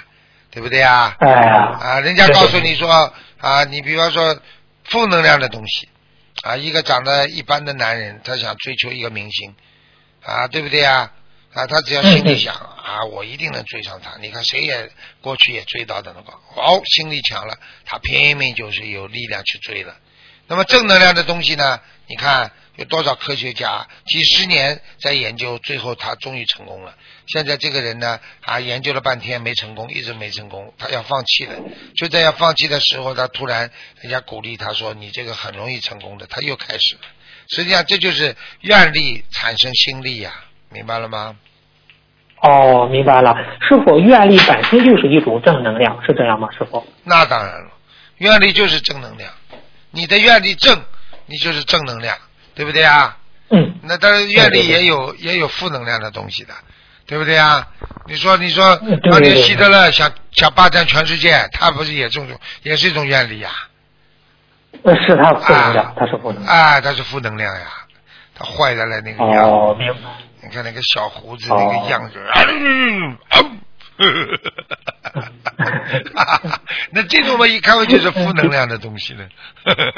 [0.51, 1.15] 对不对呀？
[1.19, 4.37] 哎呀，啊，人家告诉你说啊，你比方说
[4.83, 5.89] 负能量的东西
[6.43, 9.55] 啊，一个长得一般的男人，他想追求一个明星
[10.21, 11.11] 啊，对不对呀？
[11.53, 14.11] 啊，他只要心里想啊，我一定能追上他。
[14.19, 14.91] 你看谁也
[15.21, 19.95] 过去也追到的那个，哦，心力强了，他拼命就是有力量去追了。
[20.47, 21.79] 那么正能量的东西呢？
[22.07, 26.93] 你看有多少科学家几十年在研究，最后他终于成功了。
[27.27, 31.55] 现在这个人呢，啊，研究了半天没成功，一直没成功，他要放弃了。
[31.95, 37.01] 就在要放弃的时候，他突然人家鼓励他说：“你这个很容易成功的。”他又开始了。
[37.49, 40.31] 实际上这就是愿力产生心力呀、
[40.69, 41.37] 明白了吗？
[42.41, 43.33] 哦，明白了。
[43.67, 46.49] 是否，愿力本身就是一种正能量，是这样吗？
[46.51, 46.85] 师傅？
[47.03, 47.71] 那当然了，
[48.17, 49.31] 愿力就是正能量，
[49.91, 50.79] 你的愿力正，
[51.27, 52.17] 你就是正能量，
[52.53, 53.17] 对不对啊？
[53.49, 56.53] 嗯，那当然，愿力也有也有负能量的东西的，
[57.05, 57.67] 对不对啊？
[58.07, 58.75] 你说你说
[59.09, 63.51] 当年希特勒想想霸占全世界，他不是也这种也是一种愿力呀？
[64.83, 66.55] 呃是他负能量啊，他是负能量。
[66.55, 67.67] 啊，他是负能量呀，
[68.35, 69.99] 他坏的了那个样，哦，明白。
[70.43, 72.19] 你看那个小胡子哦那个样子，
[76.91, 79.27] 那这种嘛，一看嘛就是负能量的东西了。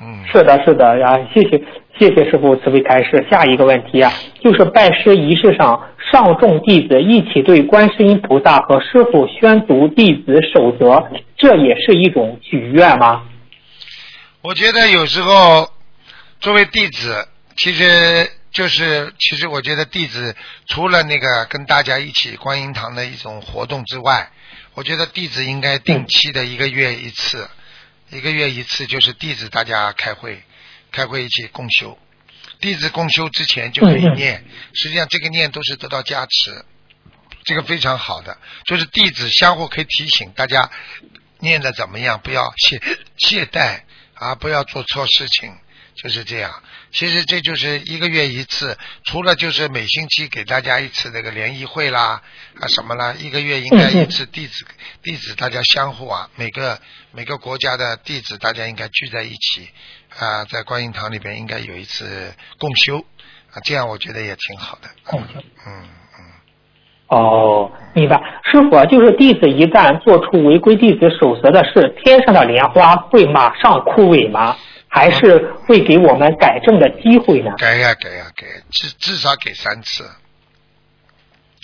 [0.00, 1.62] 嗯，是的，是的呀，谢谢
[1.98, 3.26] 谢谢师傅慈悲开示。
[3.30, 13.22] 下一个问题啊，就是拜师仪式上，上众弟子一起对观世音菩萨和师傅宣读弟子守则，这也是一种许愿吗？
[14.42, 15.68] 我觉得有时候
[16.40, 17.26] 作为弟子，
[17.56, 20.34] 其实就是其实我觉得弟子
[20.66, 24.28] 除了那个跟大家一起观音堂的一种活动之外，
[24.74, 27.48] 我觉得弟子应该定期的一个月一次，
[28.14, 30.40] 一个月一次就是弟子大家开会，
[30.92, 31.98] 开会一起共修。
[32.60, 36.64] 弟子共修之前就可以念，实际上这个念都是得到加持，
[37.44, 40.70] 这个非常好的，就是弟子相互可以提醒大家
[41.40, 42.80] 念的怎么样，不要懈
[43.18, 43.80] 懈怠
[44.14, 45.52] 啊，不要做错事情，
[45.96, 46.62] 就是这样。
[46.94, 52.22] 其实这就是一个月一次，除了就是每星期给大家一次那个联谊会啦
[52.60, 54.64] 啊什么啦，一个月应该一次弟子
[55.02, 56.78] 弟子大家相互啊，每个
[57.12, 59.68] 每个国家的弟子大家应该聚在一起
[60.18, 62.98] 啊，在观音堂里边应该有一次共修
[63.50, 64.88] 啊，这样我觉得也挺好的。
[65.02, 65.88] 共修嗯嗯。
[67.08, 68.16] 哦，明白。
[68.44, 74.56] 师傅啊，就是弟子一旦做出违规弟子守则的事，天上的莲花会马上枯萎吗？
[74.94, 77.50] 还是会给我们改正的机会呢？
[77.58, 80.08] 改呀改呀改，至至少给三次。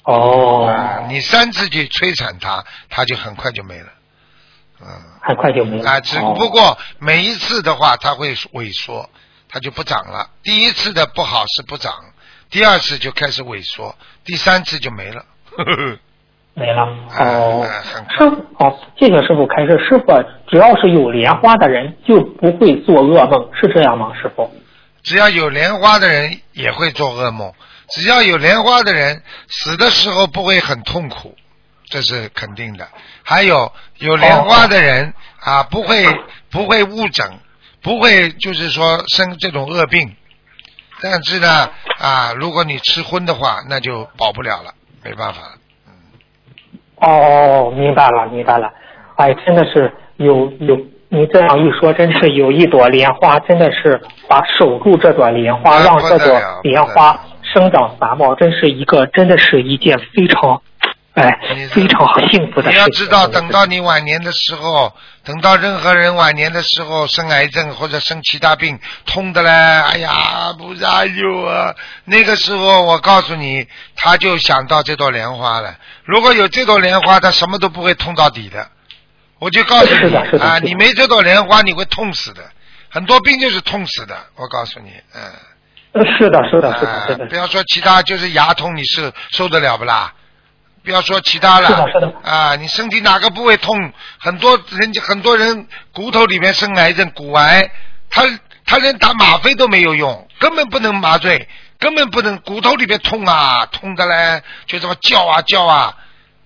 [0.03, 3.87] 哦，啊，你三次去摧残他，他就很快就没了。
[4.81, 4.88] 嗯。
[5.23, 5.88] 很快就没了。
[5.88, 9.09] 啊，只哦不过每一次的话，它会萎缩，
[9.49, 10.29] 它就不长了。
[10.43, 11.93] 第一次的不好是不长，
[12.51, 15.25] 第二次就开始萎缩，第三次就没了。
[15.57, 15.99] 呵呵呵
[16.61, 16.83] 没了。
[16.83, 17.66] 啊哦，
[18.11, 19.79] 师傅，哦，谢谢师傅开示。
[19.79, 24.12] 师傅，只要是有莲花的人，就不会做噩梦，是这样吗？
[24.20, 24.49] 师傅？
[25.03, 27.55] 只要有莲花的人也会做噩梦，
[27.88, 31.35] 只要有莲花的人死的时候不会很痛苦，
[31.87, 32.87] 这是肯定的。
[33.25, 36.05] 还有有莲花的人啊，不会
[36.51, 37.27] 不会误诊，
[37.81, 40.14] 不会就是说生这种恶病。
[41.01, 45.53] 但是呢啊，如果你吃荤的话，那就保不了了，没办法了。
[47.00, 48.70] 哦哦哦，明白了，明白了。
[49.16, 60.60] 哎，真的是有有，你这样一说，真是有一朵莲花，真的是把守住这朵莲花，让这朵莲花生长繁茂，真是一个，真的是一件非常，
[61.20, 62.76] 哎你，非常幸福的你。
[62.76, 64.92] 要知道，等到你晚年的时候，
[65.24, 71.74] 等到任何人晚年的时候生癌症或者生其他病，痛的嘞，哎呀，不加油啊！
[72.04, 75.76] 那个时候我告诉你，他就想到这朵莲花了。
[76.04, 78.68] 如果有这朵莲花，他什么都不会痛到底的。
[79.38, 82.42] 我就告诉你啊，你没这朵莲花，你会痛死的。
[82.90, 85.22] 很多病就是痛死的，我告诉你，嗯。
[85.92, 87.35] 呃是的，是的，是的，啊是的不。
[87.35, 90.12] 要说其他，就是牙痛，你是受得了不啦？
[90.83, 91.87] 不要说其他了，
[92.23, 93.93] 啊，你身体哪个部位痛？
[94.19, 97.71] 很多人家很多人骨头里面生癌症，骨癌，
[98.09, 98.23] 他
[98.64, 105.95] 他连打吗啡都没有用，根本不能麻醉，根本不能，骨头里面痛啊，痛的嘞，就这么叫啊叫啊，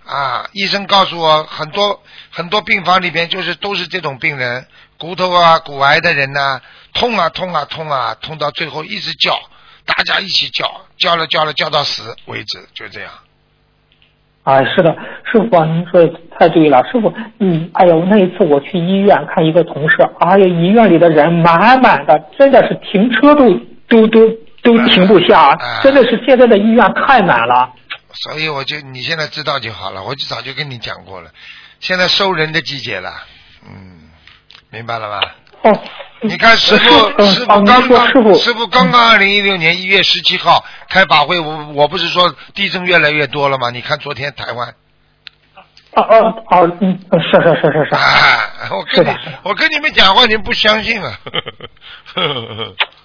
[0.05, 4.67] 啊，医生告诉我，很多很多病房里边就是都是这种病人，
[4.99, 6.61] 骨头啊骨癌的人呐、
[6.93, 9.39] 痛啊痛啊痛啊，痛到最后一直叫，
[9.87, 13.13] 大家一起叫，叫了叫了叫到死为止，就这样。
[14.45, 23.51] 哎，是的，师傅啊，您说的太对了，师傅，嗯，哎呦，那一次我去医院看一个同事，哎呀，医院里的人满满的，真的是停车都
[23.89, 24.29] 都都
[24.63, 27.73] 都停不下哎，真的是现在的医院太满了。
[28.13, 31.31] 所以我就你现在知道就好了，我就早就跟你讲过了，
[31.81, 33.11] 现在收人的季节了，
[33.67, 34.11] 嗯，
[34.71, 35.21] 明白了吧？
[35.65, 35.81] 哦，
[36.21, 43.71] 你看师傅，嗯师傅刚刚，师傅，师傅刚刚二零一六年一月十七号开法会，我我不是说地震越来越多了吗？
[43.71, 44.69] 你看昨天台湾，
[45.95, 51.11] 啊啊啊，嗯，是是是是是，啊，我跟你我跟你们讲话，你们不相信啊。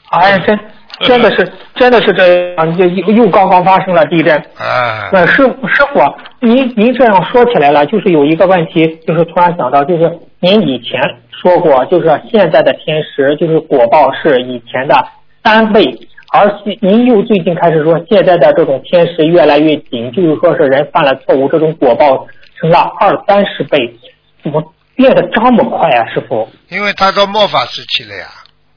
[0.09, 0.59] 哎，真
[1.01, 4.35] 真的是真的是这样，又又又刚刚发生了地震。
[4.57, 6.01] 啊，那师傅师傅，
[6.41, 10.99] 您您这样说起来了，就是有一个问题，就是突然想到，就是您以前
[11.41, 14.95] 说过，就是现在的天时，就是果报是以前的
[15.43, 15.83] 三倍，
[16.31, 22.27] 而现您又最近开始说，现在的这种天时越来越紧，就是说是人犯了错误，这种果报
[22.59, 23.77] 成了二三十倍，
[24.43, 24.61] 怎么
[24.95, 26.47] 变得这么快啊，师傅？
[26.69, 28.27] 因为他到末法时期了呀，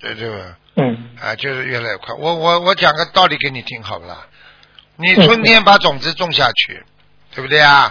[0.01, 0.37] 对对吧？
[0.77, 2.14] 嗯啊，就是越来越快。
[2.18, 4.18] 我我我讲个道理给你听好不啦？
[4.96, 6.83] 你嗯春天把种子种下去，
[7.35, 7.90] 对不对啊？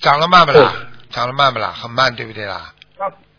[0.00, 0.72] 长得慢不啦？
[1.10, 1.72] 长得慢不啦？
[1.76, 2.72] 很慢，对不对啦？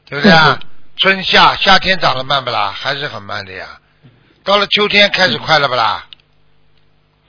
[0.09, 0.59] 对不对啊？
[0.97, 2.73] 春夏夏天长得慢不啦？
[2.75, 3.79] 还是很慢的呀。
[4.43, 6.05] 到了秋天开始快了不啦？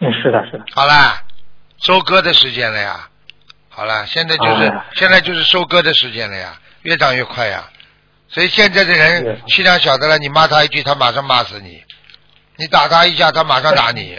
[0.01, 0.65] 嗯，是的，是的。
[0.75, 1.23] 好啦，
[1.83, 3.09] 收割的时间了呀。
[3.69, 7.69] 好了，现在就是、啊现在就是收割的时间了呀，越长越快呀。
[8.29, 11.83] 所以现在的人气量小的了，你骂他一句，他马上骂死你；
[12.57, 14.19] 你打他一下，他马上打你，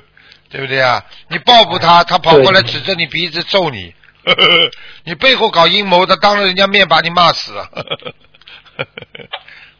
[0.50, 1.02] 对不对啊？
[1.28, 3.94] 你报复他，他跑过来指着你鼻子揍你；
[5.04, 7.52] 你背后搞阴谋，他当着人家面把你骂死。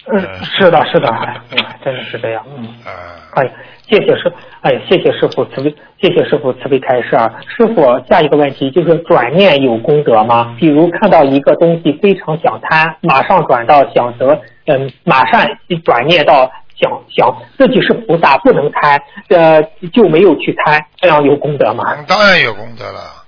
[0.05, 2.67] 嗯，是的，是的，哎，哎真的是这样，嗯。
[2.85, 3.53] 啊，哎呀，
[3.89, 7.33] 谢谢师，哎呀，谢谢师傅慈悲，谢谢师傅慈悲开示啊。
[7.57, 10.57] 师傅，下一个问题就是转念有功德吗？
[10.59, 15.47] 比如看到一个东西非常想贪，马上转到想得，嗯，马上
[15.85, 21.95] 转念到想想自己是菩萨，不能贪，呃，就没有去贪，这样有功德吗？
[21.97, 23.22] 嗯当然有功德了，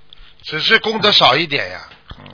[0.45, 1.79] 只是功德少一点呀。
[2.19, 2.25] 嗯。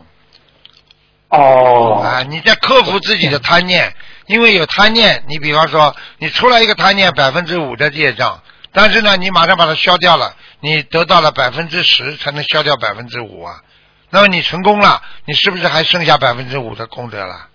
[1.30, 3.96] 哦，啊，你在克服自己的贪念，
[4.28, 8.42] 因为有贪念，你比方说你出来一个贪念百分之五的业障，
[8.74, 13.62] 但是呢，你马上把它消掉了，你得到了百分之十才能消掉百分之五啊。
[14.10, 17.48] 那么你成功了，你是不是还剩下百分之五的功德了？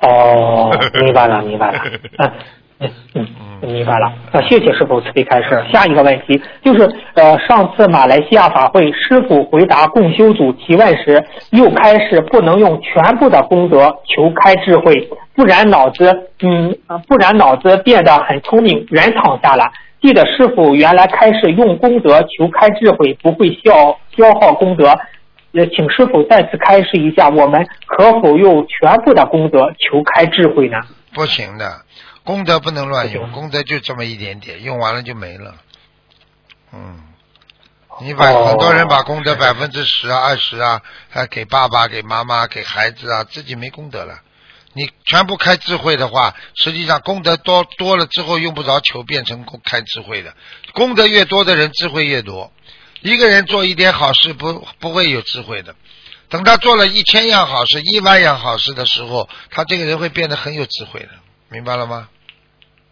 [0.00, 1.80] 哦，明白了，明白了。
[2.18, 2.32] 嗯
[3.14, 3.26] 嗯
[3.62, 4.06] 嗯，明白了。
[4.32, 5.64] 啊，谢谢师傅慈悲开示。
[5.72, 19.64] 下一个问题就是，呃，上次马来西亚法会，师傅回答共修组提问时，又开始不能用全部的功德求开智慧，不然脑子，嗯，呃不然脑子变得很聪明，人躺下了。
[20.00, 24.88] 记得师傅原来开始用功德求开智慧，不会消消耗功德。
[25.54, 30.78] 呃，请师傅再次开示一下，我们可否用全部的功德求开智慧呢？
[31.14, 31.66] 不行的，
[32.24, 35.56] 功德不能乱用，功德就这么一点点，用完了就没了。
[36.72, 37.02] 嗯，
[38.00, 44.20] 你把哦很多人把功德百分之十啊、二十啊，还给爸爸、给妈妈、给孩子啊，自己没功德了。
[44.74, 50.34] 你全部开智慧的话，实际上功德多多了之后，用不着求变成功开智慧的。
[50.72, 52.50] 功德越多的人，智慧越多。
[53.02, 55.74] 一个人做一点好事不不会有智慧的，
[56.28, 61.10] 等他做了一千样好事、一万样好事的时候，他这个人会变得很有智慧的，
[61.52, 62.08] 明白了吗？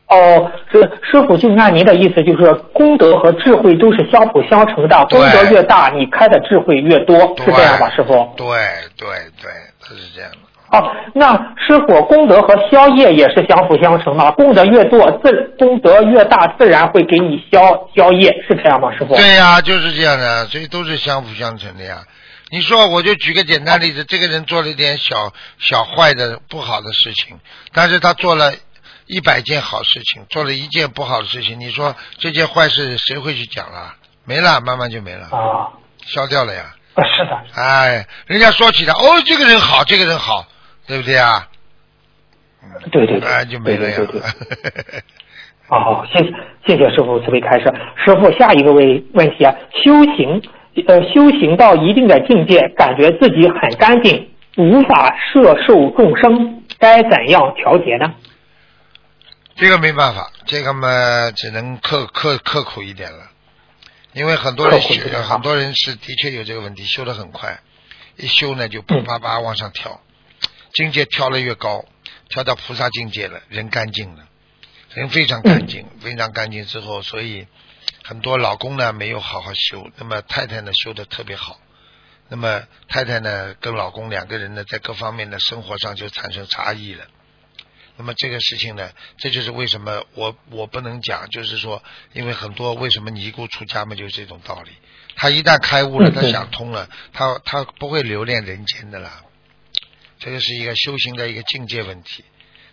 [0.09, 8.29] 哦，是师傅，就是按您的意思，就是功德和智慧都是相辅相成的，功德越大，你开的智慧越多，是这样吧，师傅？
[8.37, 8.47] 对
[8.99, 9.09] 对
[9.41, 10.39] 对，他是这样的。
[10.73, 11.35] 哦，那
[11.67, 19.15] 师傅，功德和消业也是相辅相成的，功德越多，自功德越大，自然会给你消消业，是这样吗，师傅？
[19.15, 21.99] 对呀、就是这样的，所以都是相辅相成的呀。
[22.51, 27.39] 你说，我就举个简单例子，这个人做了一点小小坏的不好的事情，
[27.73, 28.53] 但是他做了
[29.07, 33.95] 一百件好事情，做了一件不好的事情，你说这件坏事谁会去讲了？
[34.25, 35.71] 没了，慢慢就没了，啊，
[36.05, 36.75] 消掉了呀。
[36.95, 40.47] 啊是的，哎，人家说起来，哦，这个人好，这个人好，
[40.87, 41.49] 对不对啊？
[42.91, 43.97] 对对对，哎，就没了呀。
[43.97, 45.03] 对对对对
[45.69, 46.33] 哦，谢谢
[46.67, 47.73] 谢谢师傅慈悲开示。
[48.05, 50.43] 师傅，下一个问问题啊，修行
[50.87, 58.15] 呃修行到一定的境界，感觉自己很干净，无法摄受众生，该怎样调节呢？
[59.57, 63.31] 这个没办法，这个嘛只能刻刻刻苦一点了，
[64.15, 67.61] 因为很多人修刻苦一点，很多人是的确有这个问题，修得很快，
[68.17, 70.01] 一修呢就啪啪啪往上跳，
[70.73, 71.85] 境界跳得越高，
[72.31, 74.25] 跳到菩萨境界了，人干净了，
[74.95, 77.47] 人非常干净，非常干净之后，所以
[78.03, 81.61] 很多老公呢没有好好修，那么太太呢修的特别好。
[82.33, 87.05] 那么太太呢，跟老公两个人呢，在各方面的生活上就产生差异了。
[87.97, 91.83] 那么这个事情呢，这就是为什么我我不能讲，就是说，
[92.13, 94.71] 因为很多为什么尼姑出家嘛，就是这种道理。
[95.17, 99.23] 他一旦开悟了，他想通了，他他不会留恋人间的啦。
[100.21, 102.25] 这个是一个修行的一个境界问题。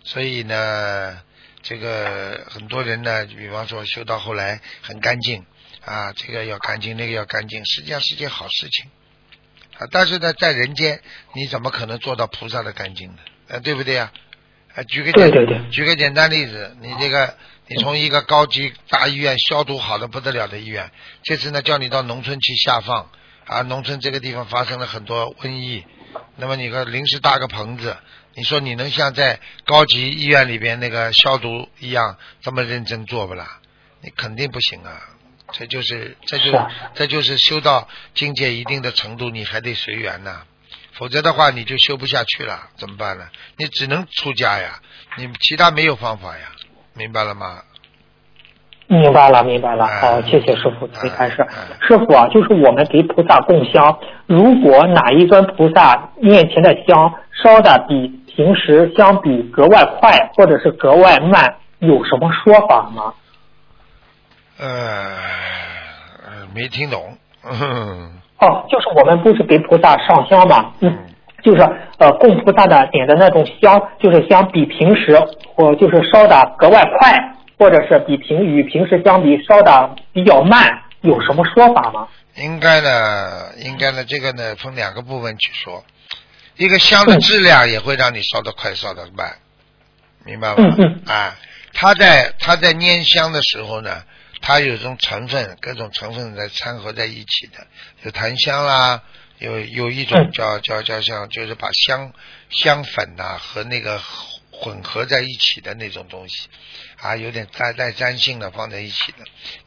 [0.04, 1.20] 所以呢，
[1.62, 5.44] 这个很多人呢，比方说修到后来很干净
[5.84, 8.90] 啊，这个要干净，那个要干净，实际上是件好事情
[9.78, 9.86] 啊。
[9.90, 11.00] 但是呢，在人间，
[11.34, 13.18] 你怎么可能做到菩萨的干净呢？
[13.48, 14.12] 啊，对不对呀、
[14.74, 14.82] 啊？
[14.84, 20.90] 举个简对对对举个简单例子，你这个你从一个高级大医院消毒好的不得了的医院，
[21.24, 23.10] 这次呢叫你到农村去下放
[23.46, 25.84] 啊，农村这个地方发生了很多瘟疫，
[26.36, 27.96] 那么你个临时搭个棚子，
[28.38, 33.58] 你说你能像在高级医院里边那个消毒一样这么认真做不啦？
[34.00, 34.92] 你肯定不行啊！
[35.50, 36.52] 这就是这就
[36.94, 40.42] 这就是修到境界一定的程度，你还得随缘呐、
[40.92, 43.24] 否则的话你就修不下去了，怎么办呢？
[43.56, 44.78] 你只能出家呀，
[45.16, 46.44] 你其他没有方法呀，
[46.94, 47.62] 明白了吗？
[48.86, 49.84] 明白了，明白了。
[49.84, 51.86] 哎好，谢谢师傅慈悲开示哎哎。
[51.86, 63.12] 师傅啊，就是我们给菩萨供香，如果哪一尊菩萨面前的香烧的比平时相比格外快，或者是格外慢，有什么说法吗？
[64.60, 64.68] 呃，
[66.24, 67.18] 呃没听懂。
[67.42, 70.96] 嗯哦，就是我们不是给菩萨上香嘛，嗯，
[71.42, 71.62] 就是
[71.98, 75.18] 呃供菩萨的点的那种香，就是相比平时
[75.56, 82.06] 或就是烧的格外快，或者是比平与平时相比烧的比较慢，有什么说法吗？
[82.36, 85.82] 应该呢，应该呢，这个呢分两个部分去说。
[86.58, 89.38] 一个香的质量也会让你烧得快，烧得慢，
[90.24, 90.56] 明白吗？
[90.58, 91.38] 嗯嗯啊，
[91.72, 94.04] 它在它在拈香的时候呢，
[94.42, 97.66] 它有一种成分，各种成分在掺合在一起的，
[98.02, 99.02] 有檀香啦，
[99.38, 102.12] 有有一种嗯叫叫叫像，就是把香
[102.50, 104.02] 香粉呐、和那个
[104.50, 106.48] 混合在一起的那种东西，
[106.96, 109.18] 啊，有点带带粘性的放在一起的。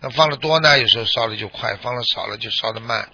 [0.01, 3.07] 那放的多呢，有时候烧的就快；放的少了就烧的慢。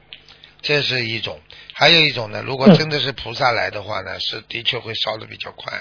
[0.63, 1.39] 这是一种，
[1.79, 5.71] 还有一种呢，如果嗯真的是菩萨来的话呢，是的确会烧的比较快。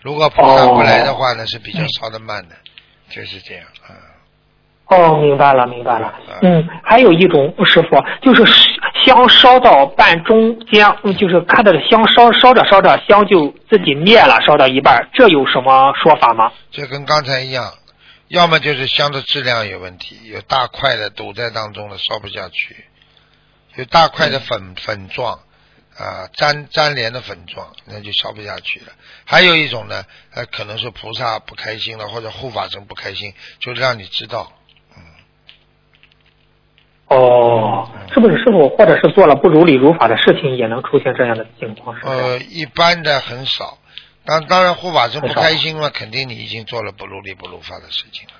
[0.00, 2.54] 如果菩萨不来的话呢，是比较烧的慢的，
[3.10, 3.92] 就是这样啊。
[4.86, 6.40] 哦，明白了，明白了啊。
[6.40, 8.44] 嗯，还有一种师傅，就是
[9.04, 16.50] 香烧到半中间，嗯就是看到香烧烧着烧着香就自己灭了，烧到一半，这有什么说法吗？
[16.70, 17.72] 这跟刚才一样，
[18.28, 22.74] 要么就是香的质量有问题，有大块的堵在当中了，烧不下去；
[23.76, 25.40] 有大块的粉粉状
[25.96, 28.86] 啊，粘粘连的粉状，那就烧不下去了。
[29.24, 30.04] 还有一种呢，
[30.34, 34.52] 呃，可能是菩萨不开心了，或者护法神不开心，就让你知道。
[37.06, 41.94] 哦，是不是师傅，或者是做了不如理如法的事情，也能出现这样的情况？
[41.96, 43.78] 是呃，一般的很少。
[44.24, 48.34] 当当然，护法神不开心了，肯定你已经做了不如理不如法的事情了。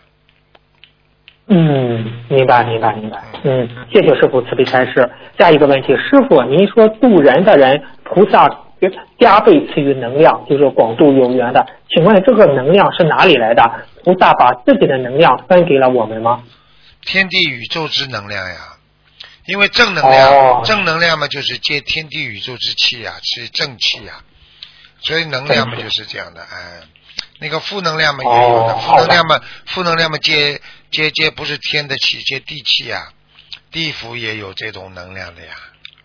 [1.46, 3.22] 嗯，明白，明白，明白。
[3.42, 5.10] 嗯，谢谢师傅慈悲开示。
[5.38, 8.48] 下一个问题，师傅，您说渡人的人，菩萨
[9.18, 11.66] 加倍赐予能量，就是广度有缘的。
[11.90, 13.62] 请问这个能量是哪里来的？
[14.04, 16.42] 菩萨把自己的能量分给了我们吗？
[17.02, 18.56] 天地宇宙之能量呀，
[19.46, 24.14] 因为正能量，哦正能量嘛就是接天地宇宙之气呀，是正气呀，
[25.00, 26.80] 所以能量嘛就是这样的，哎，
[27.40, 30.58] 那个负能量嘛也有的，哦负能量嘛，负能量嘛接
[30.94, 33.12] 接接不是天的气，接地气呀，
[33.72, 35.52] 地府也有这种能量的呀，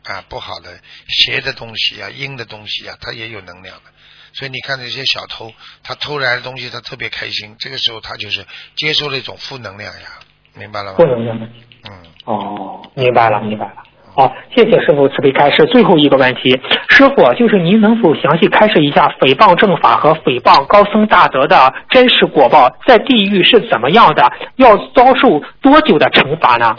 [0.03, 3.91] 啊，不好的邪的东西啊，阴的东西啊，它也有能量的。
[4.33, 8.43] 所以你看那些小偷，他偷来的东西，他特别开心，这个时候他就是
[8.75, 10.19] 接收了一种负能量呀，
[10.55, 10.97] 明白了吗？
[10.97, 11.45] 负能量的。
[11.83, 12.05] 嗯。
[12.25, 13.83] 哦，明白了，明白了。
[14.20, 15.65] 好，谢谢师傅慈悲开示。
[15.67, 16.49] 最后一个问题，
[16.89, 24.30] 师傅就是您能否详细开示一下诽谤正法和诽谤高僧大德的真实果报，在地狱是怎么样的？
[24.57, 26.76] 要遭受多久的惩罚呢？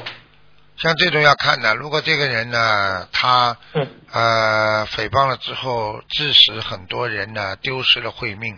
[0.76, 8.55] 像这种要看的，如果这个人呢，他嗯呃诽谤了之后，致使很多人呢丢失了慧命，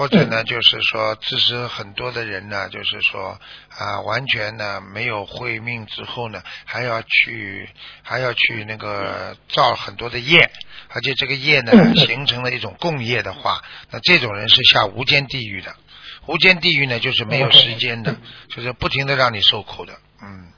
[0.00, 3.38] 或者呢，就是说致使很多的人呢，就是说
[3.68, 7.68] 啊、完全呢没有慧命之后呢，还要去
[8.02, 10.50] 还要去那个造很多的业，
[10.88, 15.76] 而且这个业呢嗯形成了一种共业的话，那这种人是下无间地狱的。
[16.24, 18.16] 无间地狱呢，就是没有时间的，
[18.48, 19.92] 就是不停的让你受苦的，
[20.22, 20.48] 嗯，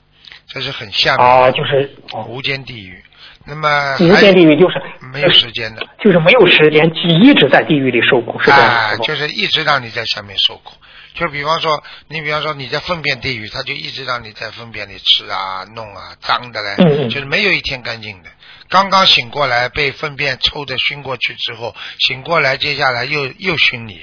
[0.47, 3.03] 这是很下面啊，就是哦，无间地狱。
[3.45, 4.81] 那么时间地狱就是
[5.11, 10.75] 没有时间的，就是没有时间，一直在地狱里受苦，是这样啊，就是一直让你在下面受苦。
[11.13, 18.29] 就比方说，你比方说你在粪便地狱，他就一直让你在粪便里吃啊、弄啊、脏的嘞，嗯嗯就是没有一天干净的。
[18.69, 24.01] 刚刚醒过来，被粪便抽的熏过去之后，醒过来，接下来又又熏你，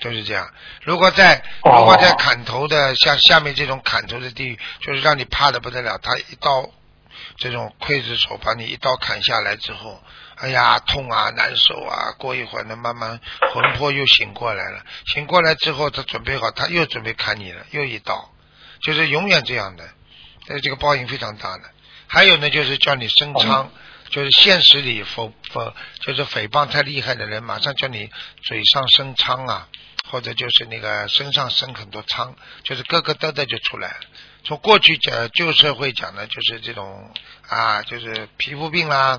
[0.00, 0.48] 就是这样。
[0.82, 6.70] 如果在哦如果在砍头的，像下面这种砍头的地狱，就是让你怕的不得了，他一刀
[7.38, 10.02] 这种刽子手把你一刀砍下来之后，
[10.36, 13.20] 哎呀，痛啊，难受啊，过一会儿呢，慢慢
[13.52, 14.84] 魂魄又醒过来了。
[15.06, 18.30] 醒过来之后，他准备好，他又准备砍你了，又一刀，
[18.82, 19.88] 就是永远这样的。
[20.48, 21.64] 呃，这个报应非常大的。
[22.06, 23.70] 还有呢，就是叫你升仓，
[24.10, 28.10] 就是现实里否否就是诽谤太厉害的人，马上叫你
[28.42, 29.68] 嘴上生疮啊，
[30.10, 32.34] 或者就是那个身上生很多疮，
[32.64, 34.00] 就是疙疙瘩瘩就出来了。
[34.44, 37.10] 从过去讲旧社会讲的，就是这种
[37.48, 39.18] 啊，就是皮肤病啦，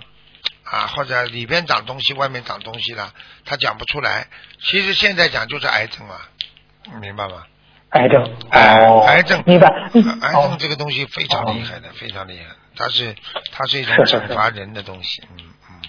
[0.64, 3.12] 啊，或者里边长东西，外面长东西啦，
[3.46, 4.28] 他讲不出来。
[4.62, 6.30] 其实现在讲就是癌症啊，
[7.02, 7.44] 明白吗？
[7.90, 13.16] 癌症，哎哦，癌症，明白，嗯癌症哦这个东西非常厉害的，非常厉害，它是
[13.52, 15.38] 它是一种惩罚人的东西，嗯
[15.70, 15.82] 嗯。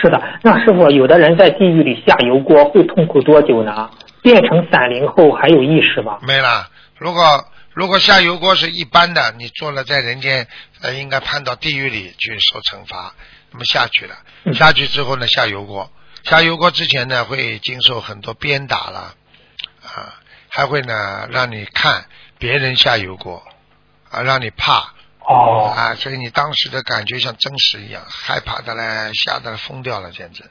[0.00, 3.90] 是的，那师傅，有的人在地狱里下油锅会痛苦多久呢？
[4.22, 6.18] 变成散灵后还有意识吗？
[6.22, 6.68] 没了。
[6.96, 7.44] 如果
[7.74, 10.48] 如果下油锅是一般的，你做了在人间，
[10.80, 13.14] 呃，应该判到地狱里去受惩罚。
[13.50, 15.92] 那么下去了，嗯下去之后呢，下油锅，
[16.24, 19.14] 下油锅之前呢，会经受很多鞭打了，
[19.82, 22.06] 啊，还会呢让你看
[22.38, 23.46] 别人下油锅，
[24.10, 30.44] 啊，让你怕，哦，啊，所以你当时的感觉像真实一样，害怕的嘞，吓得疯掉了，简直。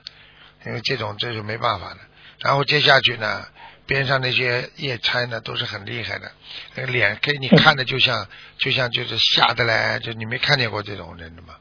[0.66, 2.00] 因为这种这是没办法的。
[2.40, 3.46] 然后接下去呢，
[3.86, 6.32] 边上那些夜差呢都是很厉害的，
[6.76, 8.28] 那个脸给你看的就像
[8.58, 11.56] 就像就是吓得来，就你没看见过这种人的嘛？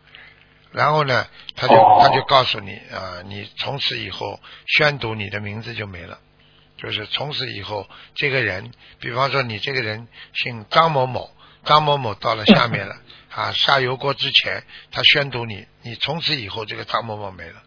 [0.71, 6.19] 然后呢，他就哦他就告诉你啊，你从此以后宣读你的名字就没了。
[6.79, 11.31] 就是从此以后，这个人，比方说你这个人姓张某某，
[11.65, 12.97] 张某某到了下面了
[13.31, 17.63] 啊，下油锅之前，他宣读你，你从此以后这个张某某没了，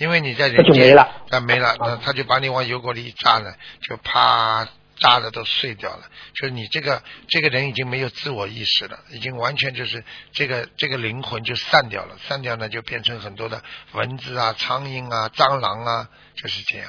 [0.00, 4.66] 因为你在人间那就没了，那没了，那他就把你往油锅里一炸呢，就啪
[4.98, 6.02] 炸的都碎掉了，
[6.34, 16.88] 就是你这个这个人已经没有自我意识了，已经完全就是这个这个灵魂就散掉了，散掉呢就变成很多的蚊子啊、苍蝇啊、蟑螂啊，就是这样。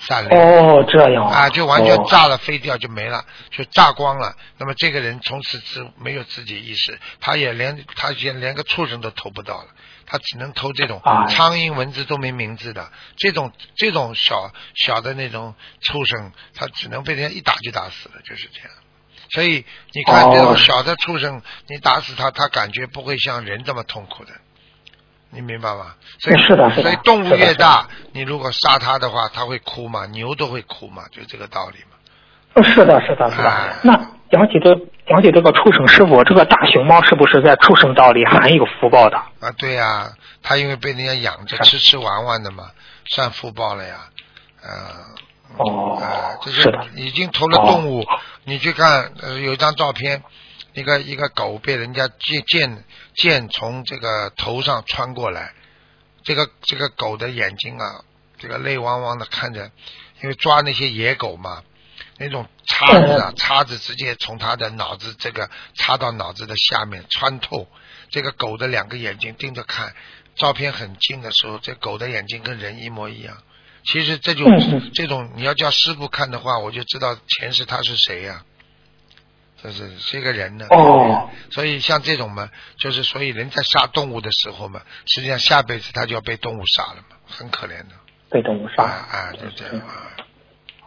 [0.00, 0.30] 散了。
[0.30, 4.36] 哦，这样啊，就完全哦炸了，飞掉就没了，就炸光了。
[4.56, 9.68] 那么这个人从此之没有自己意识，他也连他也连个畜生都投不到了，
[10.08, 18.70] 他只能偷这种哎苍蝇、蚊子都没名字的这种这种小小的那种畜生，他只能被人家一打就打死了，就是这样。
[19.30, 24.32] 所以你看哦这种小的畜生，你打死它，它感觉不会像人这么痛苦的，
[25.30, 25.94] 你明白吗？
[26.18, 31.96] 所以是的所以动物越大，你如果杀它的话，它会哭嘛，牛都会哭嘛，就这个道理嘛。
[32.54, 33.50] 呃是的，是的，是的。
[33.50, 34.74] 哎那讲起这
[35.06, 39.16] 讲起这个畜生师傅，这个大熊猫是不是在畜生道里含有福报的？
[39.16, 40.12] 啊，对呀、
[40.42, 42.70] 它因为被人家养着，吃吃玩玩的嘛，
[43.06, 44.10] 算福报了呀。
[44.62, 44.70] 呃，
[45.56, 48.04] 哦啊，这是已经投了动物。
[48.44, 50.22] 你去看，呃，有一张照片，
[50.74, 55.52] 一个一个狗被人家剑剑剑从这个头上穿过来，
[56.22, 58.02] 这个这个狗的眼睛啊，
[58.38, 59.70] 这个泪汪汪的看着，
[60.22, 61.62] 因为抓那些野狗嘛，
[62.18, 67.68] 那种叉子啊，叉子直接从他的脑子这个插到脑子的下面穿透，
[68.10, 69.94] 这个狗的两个眼睛盯着看，
[70.34, 73.38] 照片很近的时候，这狗的眼睛跟人一模一样。
[73.84, 78.44] 其实这种、嗯嗯这种，你要叫师傅看的话，我就知道前世他是谁呀、
[79.62, 80.66] 这是是一个人呢。
[80.70, 87.94] 哦所以像这种嘛，就是所以人在杀动物的时候嘛，实际上下辈子他就要被动物杀了嘛，很可怜的。
[88.28, 88.82] 被动物啊杀。
[88.82, 90.12] 啊，就这样啊。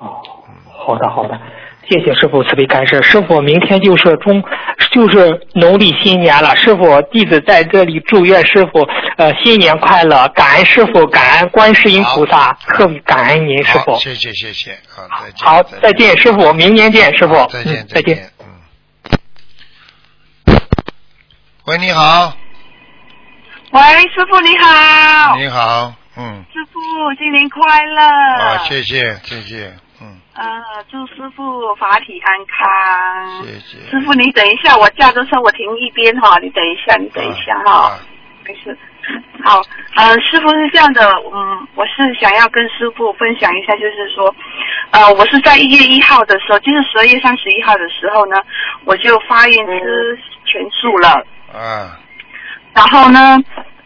[0.02, 0.20] 哦，
[0.66, 1.40] 好的好的，
[1.88, 3.02] 谢谢师傅慈悲开示。
[3.04, 4.44] 师傅，明天就是中，
[4.92, 6.56] 就是农历新年了。
[6.56, 8.82] 师傅，弟子在这里祝愿师傅
[9.18, 13.96] 呃新年快乐，感恩师傅，感恩观世音菩萨，特别感恩您师傅，。
[13.98, 15.48] 谢谢谢谢，好，再见。
[15.48, 17.34] 好，再见，师傅，明年见，师傅。
[17.48, 18.32] 再见嗯，再见。
[18.40, 18.46] 嗯。
[21.68, 22.34] 喂，你好，
[23.72, 26.80] 喂，师傅你好，你好，嗯，师傅
[27.20, 28.02] 新年快乐。
[28.02, 29.72] 啊，谢谢谢谢，
[30.02, 33.44] 嗯，呃，祝师傅法体安康。
[33.44, 33.78] 谢谢。
[33.90, 37.90] 师傅，你等一下，我驾着车我停一边哈，你等一下，你等一下哈。
[37.90, 38.00] 啊
[38.44, 38.76] 没事。
[39.44, 39.62] 好，
[39.96, 44.34] 呃，师傅是这样的，嗯，我是想要跟师傅分享一下，就是说，
[44.90, 48.38] 呃，我是在一月一号的时候，就是十二月三十一号的时候呢，
[48.86, 51.24] 我就发愿吃全素了。
[51.54, 51.98] 啊
[52.74, 53.38] 然后呢，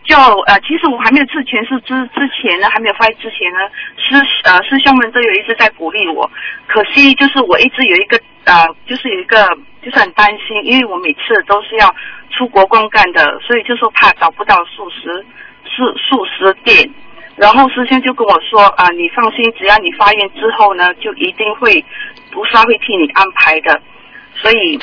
[0.06, 3.60] 就呃，其实我还没有吃全素之之前呢，还没有发之前呢，
[3.97, 6.30] 师呃师兄们都有一直在鼓励我，
[6.68, 8.53] 可惜就是我一直有一个呃，
[8.86, 9.38] 就是有一个
[9.82, 11.93] 就是很担心，因为我每次都是要
[12.30, 15.26] 出国公干的，所以就说怕找不到素食
[15.66, 16.88] 素素食店。
[17.36, 21.84] 然后师兄就跟我说啊、你放心，只要你发愿之后呢，就一定会
[22.32, 23.82] 菩萨会替你安排的。
[24.36, 24.80] 所以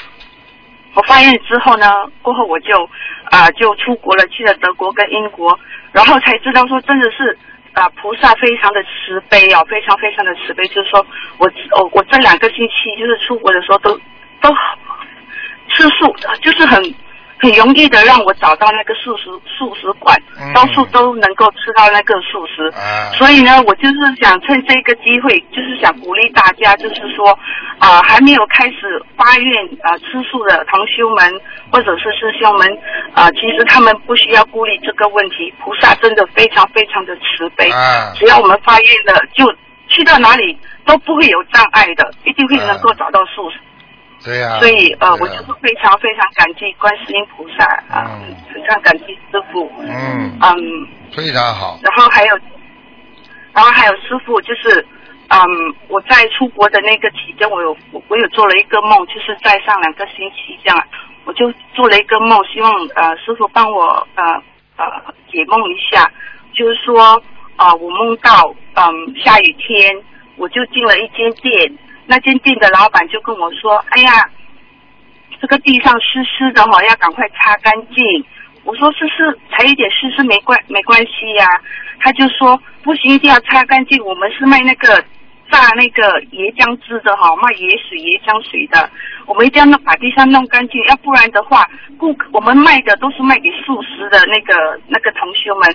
[0.94, 1.86] 我发愿之后呢，
[2.22, 2.88] 过后我就
[3.30, 5.58] 啊、就出国了，去了德国跟英国，
[5.90, 7.36] 然后才知道说真的是
[7.72, 11.06] 啊、菩萨非常的慈悲哦，非常非常的慈悲，就是说
[11.38, 13.98] 我我我这两个星期就是出国的时候都
[14.42, 14.50] 都
[15.68, 16.82] 吃素，就是很
[17.42, 22.70] 很容易的让我找到那个素食素食馆嗯，到处都能够吃到那个素食。
[22.78, 27.36] 啊，所以呢，我就是想趁这个机会，就是想鼓励大家，就是说，
[27.78, 31.40] 啊、还没有开始发愿啊、吃素的同修们
[31.72, 32.78] 或者是师兄们，
[33.12, 39.52] 啊、其实他们不需要顾虑这个问题，菩萨真的非常非常的慈悲，啊只要我们发愿了，就
[39.88, 43.56] 去到哪里都不会有障碍的，一定会能够找到素食。
[44.24, 44.58] 对呀。
[44.60, 48.34] 所以呃，啊我就是非常非常感激观世音菩萨啊，嗯。
[48.52, 50.88] 非常感激师傅，嗯，嗯。
[51.14, 52.38] 非常好，然后还有，
[53.52, 54.86] 然后还有师傅，就是，
[55.28, 55.38] 嗯，
[55.88, 60.86] 我在出国的那个期间，我有我我有做了一个梦，就是在上两个星期这样，
[61.24, 64.24] 我就做了一个梦，希望呃师傅帮我呃
[64.76, 66.10] 呃解梦一下，
[66.54, 66.98] 就是说
[67.56, 69.94] 啊、呃我梦到嗯下雨天，
[70.36, 71.78] 我就进了一间店，
[72.12, 74.28] 那间店的老板就跟我说，哎呀，
[75.40, 78.04] 这个地上湿湿的哈、要赶快擦干净。
[78.64, 81.46] 我说湿湿才一点湿湿没关没关系呀、
[82.00, 83.98] 他就说不行，一定要擦干净。
[84.04, 85.02] 我们是卖那个
[85.50, 88.90] 榨那个椰浆汁的哈，卖椰水、椰浆水的，
[89.24, 95.74] 我们一定要弄把地上弄干净，要不然的话，顾客我们卖的都是卖给素食的那个那个同学们，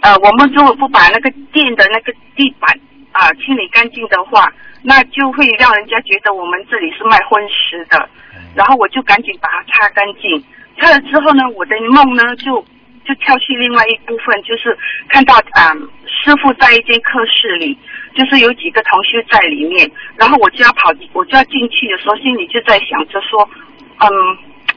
[0.00, 2.72] 呃，我们如果不把那个店的那个地板
[3.12, 4.50] 啊、清理干净的话，
[4.86, 8.08] 那就会让人家觉得我们这里是卖荤食的。
[8.54, 10.44] 然后我就赶紧把它擦干净。
[10.78, 12.64] 擦了之后呢，我的梦呢就
[13.04, 14.76] 就跳去另外一部分，就是
[15.08, 15.72] 看到啊、
[16.06, 17.76] 师傅在一间课室里，
[18.14, 23.48] 就是有几个同学在里面，然后我就要跑，我就要进去的时候，心里就在想着说，
[24.00, 24.08] 嗯，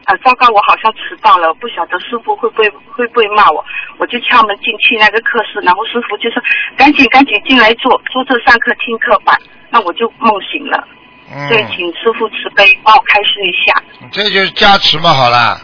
[0.07, 3.63] 呃，糟糕，我好像迟到了，不晓得师傅会不会会不会骂我，
[3.97, 6.41] 我就敲门进去那个课室，然后师傅就说
[6.77, 9.37] 赶紧赶紧进来坐坐这上课听课吧，
[9.69, 10.87] 那我就梦醒了。
[11.29, 13.83] 嗯，对，请师傅慈悲帮我开示一下。
[14.09, 15.59] 这就是加持嘛，好啦，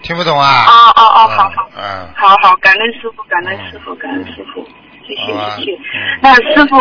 [0.00, 0.64] 听不懂啊？
[0.68, 1.68] 哦哦哦，嗯好好。
[1.76, 4.64] 嗯，好好，感恩师傅，感恩师傅，感恩师傅，
[5.06, 5.72] 谢谢谢谢。
[5.72, 6.76] 嗯那师傅，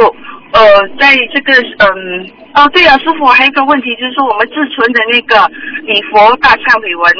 [0.52, 5.48] 呃，在这个嗯，哦对了，师傅，还有一个问题，就是说我们自存的那个
[5.84, 7.14] 礼佛大忏悔文，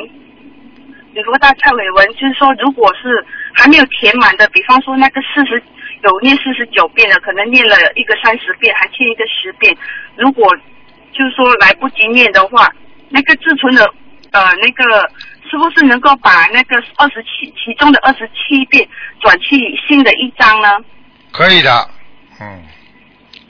[1.14, 5.62] 礼佛大忏悔文，就是说如果是还没有填满的，比方说那个四十
[6.04, 9.76] 有念四十九遍的，可能念了一个三十遍，还欠一个十遍，
[10.16, 10.48] 如果
[11.12, 12.72] 就是说来不及念的话，
[13.10, 13.84] 那个自存的
[14.32, 15.10] 呃那个
[15.50, 18.88] 是不是能够把那个二十七其中的二十七遍
[19.20, 19.56] 转去
[19.88, 20.70] 新的一章呢？
[21.36, 21.90] 可以的，
[22.40, 22.64] 嗯，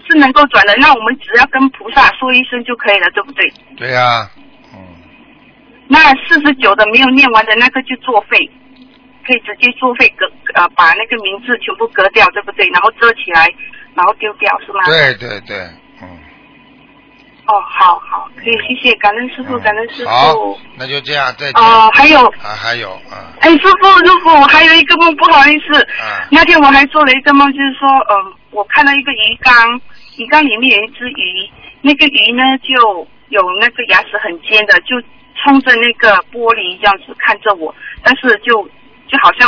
[0.08, 3.54] 是能够转的，那我们只要跟菩萨说一声就可以了，对不对？
[3.78, 4.30] 对呀、
[4.74, 4.78] 嗯，
[5.88, 8.38] 那四十九的没有念完的那个就作废，
[9.26, 10.26] 可以直接作废隔
[10.56, 12.68] 呃把那个名字全部隔掉，对不对？
[12.70, 13.48] 然后遮起来，
[13.94, 14.84] 然后丢掉是吗？。
[14.86, 15.80] 对对对，嗯，
[17.48, 20.10] 哦，好好，可以，谢谢，感恩师傅，嗯感恩师傅。
[20.10, 20.34] 好，
[20.78, 21.62] 那就这样，再见。
[21.64, 29.80] 哦，还有，啊，还有啊，哎，师傅，师傅，我还有一个梦，不好意思，啊那天我还做了一个梦，就是说，嗯、我看到一个鱼缸，
[30.18, 31.50] 鱼缸里面有一只鱼，
[31.82, 35.00] 那个鱼呢就有那个牙齿很尖的，就
[35.44, 37.74] 冲着那个玻璃这样子看着我，
[38.04, 38.64] 但是就
[39.08, 39.48] 就好像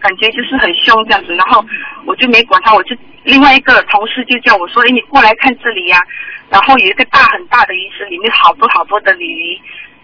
[0.00, 1.64] 感觉就是很凶这样子，然后
[2.04, 2.94] 我就没管它，我就
[3.28, 6.00] 另外一个同事就叫我说，哎，你过来看这里呀、
[6.48, 9.60] 然后有一个大很大的鱼池，里面好多好多的鲤鱼。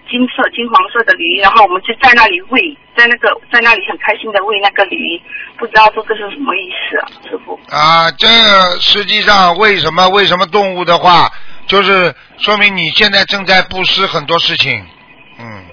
[0.06, 5.20] 金色、金黄色的鲤鱼，然后我们就在那里喂，在那个在那里很开心的喂那个鲤鱼，
[5.56, 7.58] 不知道这是什么意思啊，师傅？
[7.70, 8.28] 啊，这
[8.80, 11.32] 实际上为什么为什么动物的话，
[11.66, 14.86] 就是说明你现在正在布施很多事情，
[15.40, 15.64] 嗯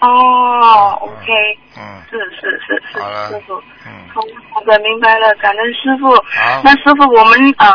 [0.00, 4.20] 哦，OK，嗯，是是是是好了，师傅，嗯，好
[4.54, 6.14] 好的，明白了，感恩师傅。
[6.14, 6.62] 好。
[6.62, 7.66] 那师傅，我们嗯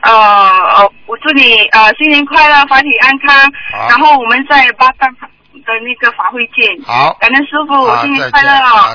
[0.00, 3.52] 呃呃，我祝你呃新年快乐，法体安康。
[3.72, 3.88] 好。
[3.88, 6.82] 然后我们在八三的那个法会见。
[6.86, 8.48] 好，感恩师傅，新年快乐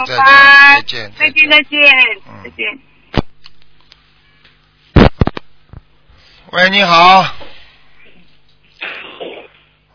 [0.07, 0.75] 拜拜。
[0.77, 1.33] 再见再再见。
[1.33, 1.79] 见再见
[2.27, 2.43] 嗯。
[2.43, 2.79] 再见。
[6.51, 7.25] 喂，你好，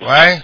[0.01, 0.43] 喂，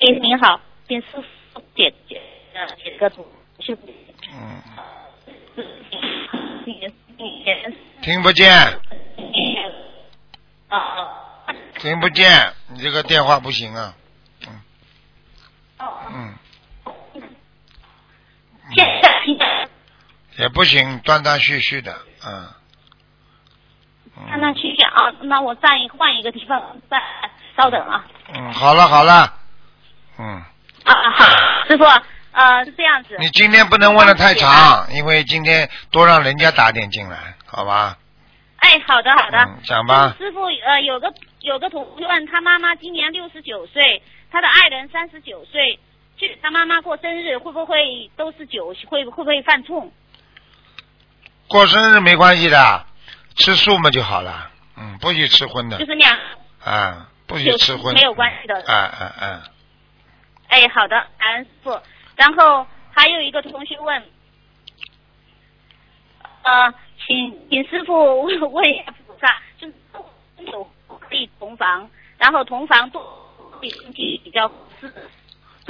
[0.00, 1.06] 哎，您好，请师
[1.52, 2.22] 傅解解
[2.54, 3.26] 呃解个图，
[3.58, 3.88] 是不？
[4.32, 4.62] 嗯，
[8.00, 8.48] 听不见，
[10.68, 11.08] 啊啊
[11.80, 13.94] 听不见，你这个电话不行啊，
[14.48, 14.60] 嗯。
[16.10, 16.34] 嗯，
[18.76, 19.36] 现在听
[20.36, 21.92] 也不行，断断续续的，
[22.24, 22.48] 嗯，
[24.28, 25.68] 断断续续啊，那我再
[25.98, 27.02] 换一个地方，再
[27.56, 28.06] 稍等啊。
[28.32, 29.34] 嗯，好了好了，
[30.18, 30.42] 嗯，
[30.84, 31.24] 啊啊好，
[31.68, 31.84] 师傅
[32.32, 37.96] 呃是这样子，你今天不能问的太长，因为今天多让人家打点进来，好吧？
[38.58, 44.02] 哎好的好的，嗯，讲吧，师傅呃有个有个同学问他妈妈今年六十九岁，
[44.32, 45.78] 他的爱人三十九岁，
[46.16, 49.92] 去他妈妈过生日会不会都是酒会会不会犯冲？
[51.46, 52.84] 过生日没关系的，
[53.36, 56.18] 吃素嘛就好了，嗯，不许吃荤的就，是两
[56.64, 58.54] 啊，不许吃荤，没有关系的。
[58.66, 59.42] 啊啊啊，
[60.48, 61.80] 哎，好的，感恩师傅。
[62.16, 64.02] 然后还有一个同学问，
[66.42, 66.74] 呃，
[67.06, 69.74] 请请师傅问问一下菩萨，就是
[70.50, 74.92] 有可以同房，然后同房对身体比较合适。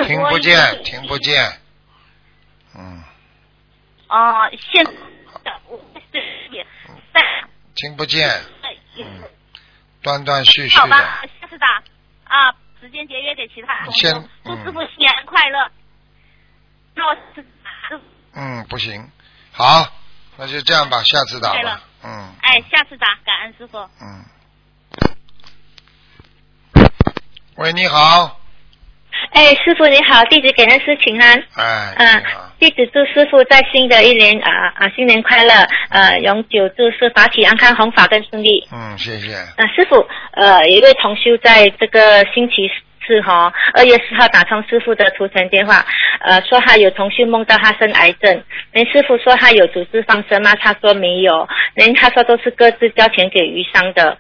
[0.07, 1.45] 听不见，听不见，
[2.77, 3.03] 嗯，
[4.09, 4.85] 哦、现
[5.45, 5.79] 在我
[7.75, 8.31] 听不见，
[8.97, 9.05] 嗯，
[10.01, 11.83] 断断续续的，好吧，下次打。
[12.29, 14.29] 啊，时间节约给其他同学先。
[14.45, 15.71] 祝嗯师傅新年快乐。
[16.95, 17.45] 那我是
[18.35, 19.11] 嗯，不行，
[19.53, 19.87] 好，
[20.37, 23.79] 那就这样吧，下次打吧对了，嗯哎，下次打，感恩师傅。
[24.01, 24.25] 嗯。
[27.57, 28.38] 喂，你好，
[29.31, 31.43] 哎，师傅你好，弟子给恩师请安。
[31.57, 32.23] 哎，嗯
[32.59, 35.53] 弟子祝师傅在新的一年啊啊新年快乐，
[35.91, 38.67] 呃，永久祝师法体安康，弘法更顺利。
[38.73, 42.69] 嗯，谢谢，啊，师傅，呃，有一位同修在这个星期
[43.07, 45.85] 四哈，二月四号打通师傅的图腾电话，
[46.21, 50.53] 呃，说他有同修梦到他生癌症，连师傅说他有组织放生吗？
[50.61, 54.19] 他说没有，连他说都是各自交钱给鱼商的。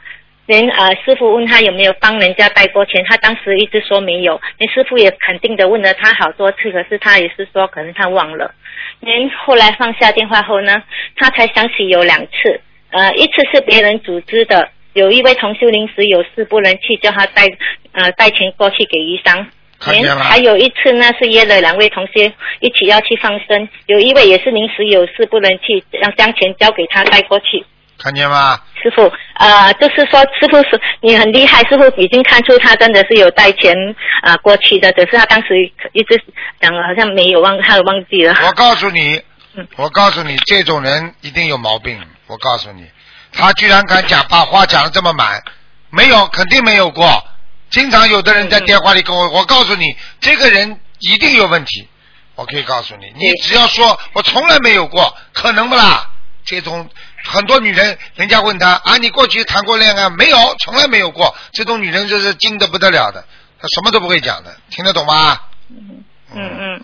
[0.49, 4.41] 连呃师傅问他有没有帮人家带过钱，他当时一直说没有。
[4.57, 8.55] 连师傅也肯定的问了他好多次，可是他也是说可能他忘了。
[9.01, 10.83] 连后来放下电话后呢，
[11.17, 17.45] 他才想起有两次，呃，一次是别人组织的，有一位同修临时有事不能去，叫他带
[17.93, 19.47] 呃带钱过去给医生。
[19.79, 27.67] 看见了还有一次呢，是约了两位同学一起要去放生，有一位也是临时有事不能去，让将钱交给他带过去。
[27.99, 28.61] 看见吗？
[28.81, 33.75] 师傅，呃，就是说，师傅是你很厉害，师傅已经看出他真的是有带钱
[34.23, 36.23] 啊、过去的，只是他当时一直
[36.61, 38.35] 讲好像没有忘，他有忘记了。
[38.47, 39.21] 我告诉你
[39.55, 42.01] 嗯，我告诉你，这种人一定有毛病。
[42.29, 42.87] 我告诉你，
[43.33, 45.43] 他居然敢讲，把话讲的这么满，
[45.91, 47.25] 没有，肯定没有过。
[47.71, 51.89] 经常有的人在电话里跟我，我告诉你，这个人一定有问题。
[52.37, 56.09] 我可以告诉你，你只要说我从来没有过，可能不啦？
[56.45, 56.89] 这种
[57.25, 60.37] 很多女人，人家问他啊，你过去谈过恋爱没有？
[60.61, 61.35] 从来没有过。
[61.53, 63.25] 这种女人就是精的不得了的，
[63.61, 65.39] 她什么都不会讲的，听得懂吗？
[65.71, 66.05] 嗯
[66.35, 66.81] 嗯嗯。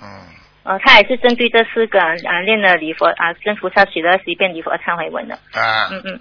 [0.64, 5.34] 呃，他也是针对这四个啊练了礼佛啊，跟菩萨许了十一遍礼佛忏悔文的。
[5.52, 6.20] 啊，嗯嗯，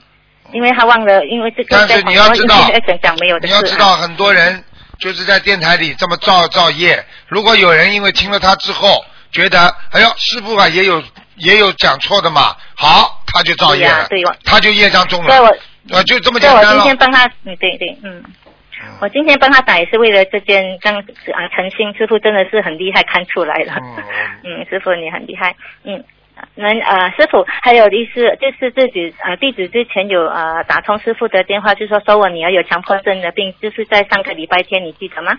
[0.52, 3.54] 因为他忘了，因为这个但是在你要知道讲讲没有的你。
[3.54, 4.62] 要知道，很多人
[5.00, 7.06] 就是在电台里这么造造业。
[7.28, 11.02] 如果有人因为听了他之后，觉得哎呦师傅啊也有
[11.38, 15.28] 也有讲错的嘛，好他就造业了，对呀对他就业障重了。
[15.28, 15.58] 对我了，
[16.00, 16.80] 啊就这么所以我今。
[16.82, 18.24] 天帮他，嗯，对对，嗯。
[18.26, 18.34] 嗯
[19.00, 23.74] 我今天帮他打也是为了这件，刚啊，诚心师傅真的是很厉害，看出来了。
[23.82, 24.04] 嗯
[24.60, 26.04] 嗯，师傅你很厉害，嗯。
[26.56, 35.32] 那呃，师傅还有意思，就是自己呃弟子之前有呃打通师傅的电话，就说说我女儿有强迫症的病，就是在上个礼拜天，你记得吗？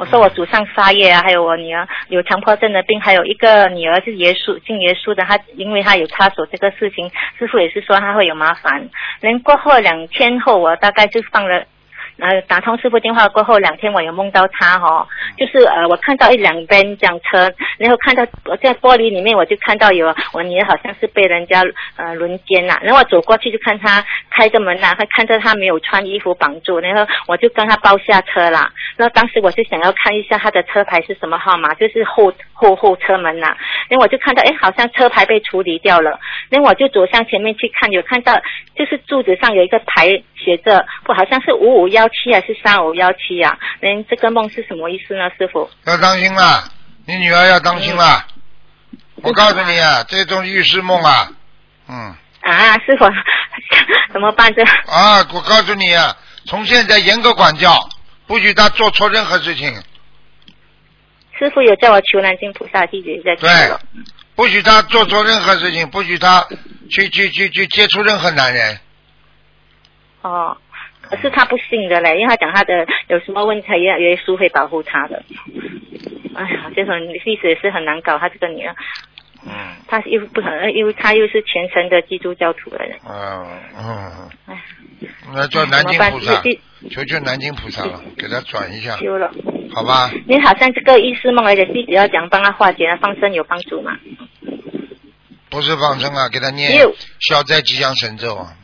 [0.00, 8.88] 我说我祖上杀业啊，还有我女儿有强迫症的病，还有一个女儿是耶稣信耶稣的，她因为她有插手这个事情，师傅也是说她会有麻烦。
[9.20, 11.66] 连过后两天后，我大概就放了。
[12.20, 15.06] 呃，打通师傅电话过后两天，我有梦到他哦，
[15.36, 21.62] 就是呃，我看到一辆奔这样车，然后看到我在玻璃里面，我就看到有我女儿好像是被人家
[21.96, 33.56] 呃轮奸啦，然后我走过去就看他开着门啦，还看到他没有穿衣服绑住，然后我就跟他包下车啦，然后当时我就想要看一下他的车牌是什么号码，就是后后后车门啦，
[33.88, 36.18] 然后我就看到哎，好像车牌被处理掉了，
[36.50, 38.34] 然后我就走向前面去看，有看到
[38.76, 43.58] 就是柱子上有一个牌写着，不好像是五五幺七还是三五幺七啊？
[43.80, 45.70] 您这个梦是什么意思呢，师傅？
[45.86, 46.64] 要当心啦，
[47.06, 48.26] 你女儿要当心啦。
[49.22, 51.30] 我告诉你啊，这种预示梦啊，
[51.88, 53.04] 嗯啊，师傅
[54.12, 54.62] 怎么办这？
[54.62, 56.16] 啊，我告诉你啊，
[56.46, 57.74] 从现在严格管教，
[58.26, 59.74] 不许她做错任何事情，
[61.38, 63.48] 师傅有叫我求南京菩萨，弟子在对。
[64.36, 66.46] 不许他做错任何事情，不许他
[66.90, 68.80] 去去去去接触任何男人。
[70.22, 70.56] 哦，
[71.02, 75.22] 可是他不信的嘞，因为他讲他的有什么问题，耶耶稣会保护他的。
[76.34, 78.74] 哎呀，这种历史也是很难搞，他这个女儿，
[79.46, 79.52] 嗯
[79.88, 82.98] 他又不可能，因为他又是虔诚的基督教徒的人。
[83.08, 83.46] 嗯
[83.76, 84.62] 嗯，哎，
[85.34, 86.42] 那叫南京菩萨
[86.90, 89.30] 求求南京菩萨了，给他转一下，修了。
[89.72, 90.10] 好吧？
[90.26, 93.96] 你好像这个意识梦，而且弟子要讲帮他化解，放生有帮助吗？
[95.48, 98.59] 不是放生啊，给他念有消灾吉祥神咒啊，嗯，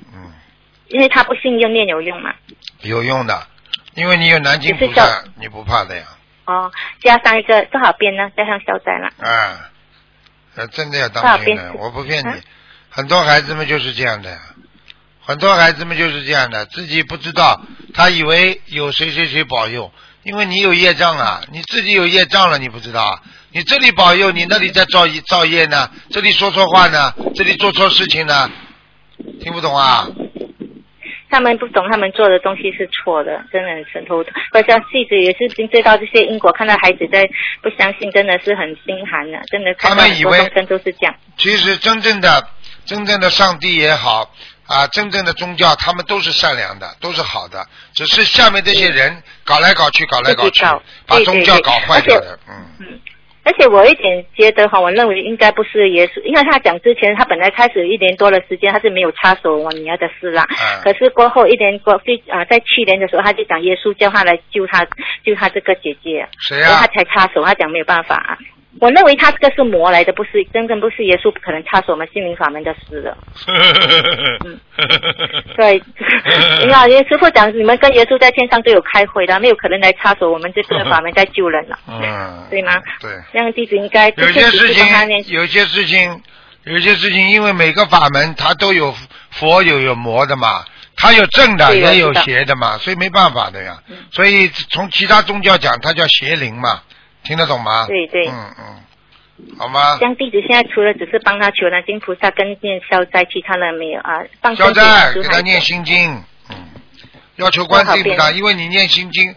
[0.88, 2.34] 因为他不信用念有用嘛。
[2.82, 3.46] 有用的，
[3.94, 6.04] 因为你有南京菩萨，你不怕的呀，
[6.44, 6.70] 哦，
[7.02, 8.30] 加上一个多少遍呢？
[8.36, 9.08] 加上消灾了。
[9.18, 9.70] 啊，
[10.54, 12.28] 呃真的要当心的，我不骗你。
[12.28, 12.36] 啊，
[12.90, 14.38] 很多孩子们就是这样的呀，
[15.20, 17.60] 很多孩子们就是这样的，自己不知道，
[17.94, 19.90] 他以为有谁谁谁保佑，
[20.22, 28.50] 因为你有业障啊，你自己有业障了，你不知道啊，你这里保佑，你那里在造业造业呢，这里说错话呢，这里做错事情呢，
[29.42, 30.06] 听不懂啊？
[31.36, 34.32] 他们不懂，他们做的东西是错的，真的很神头痛。
[34.52, 37.28] 而且妻子也是已经知道这些因果，看到孩子在
[37.60, 41.14] 不相信，真的是很心寒的，真的他们以为都是这样。
[41.36, 42.42] 其实真正的
[42.86, 44.32] 真正的上帝也好
[44.66, 50.64] 啊，真正的宗教，他们都是善良的，都是好的，只是下面这些人搞来搞去，搞来搞去
[51.06, 52.64] 把宗教搞坏掉了，嗯。
[52.80, 53.00] 嗯，
[53.46, 60.44] 而且我一点觉得哈，我认为应该不是耶稣，因为他讲之前，他本来开始一年多的时间，他是没有插手我女儿的事啦。
[60.50, 64.84] 嗯可是过后一年过，最啊、在去年的时候，他就讲耶稣叫他来救他，
[65.24, 66.86] 救他这个姐姐，谁啊他？
[66.88, 68.38] 才插手，他讲没有办法、啊。
[68.80, 73.16] 我认为他这个是魔来的，不是真正不是耶稣不可能插手我们心灵法门的事的。
[74.44, 74.60] 嗯。
[75.56, 75.82] 对，
[76.62, 82.80] 因为耶师傅讲，你们跟耶稣在天上都有开会的，没有可能来插手我们这个法门在救人了，嗯， 对吗？
[83.00, 84.84] 对，这样弟子应该有些事情，
[85.28, 86.22] 有些事情，
[86.64, 88.94] 有些事情，因为每个法门它都有
[89.30, 90.64] 佛有有魔的嘛，
[90.96, 93.78] 它有正的也有邪的嘛，所以没办法的呀。
[93.88, 93.96] 嗯。
[94.10, 96.82] 所以从其他宗教讲，它叫邪灵嘛，
[97.26, 97.86] 听得懂吗？
[97.86, 100.14] 对对嗯嗯，好吗像？
[100.16, 104.20] 弟子现在除了只是帮他求南京菩萨跟念消灾，其他的没有啊。
[104.40, 106.56] 放生消灾，给给他念心经，嗯，
[107.36, 109.34] 要求观世音菩萨，因为你念心经，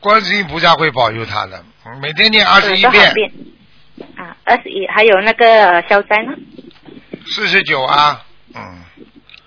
[0.00, 1.64] 观世音菩萨会保佑他的。
[1.84, 3.32] 嗯每天念二十一遍，遍？
[4.16, 6.32] 啊，二十一，还有那个呃消灾呢？
[7.26, 8.22] 四十九啊，
[8.54, 8.82] 嗯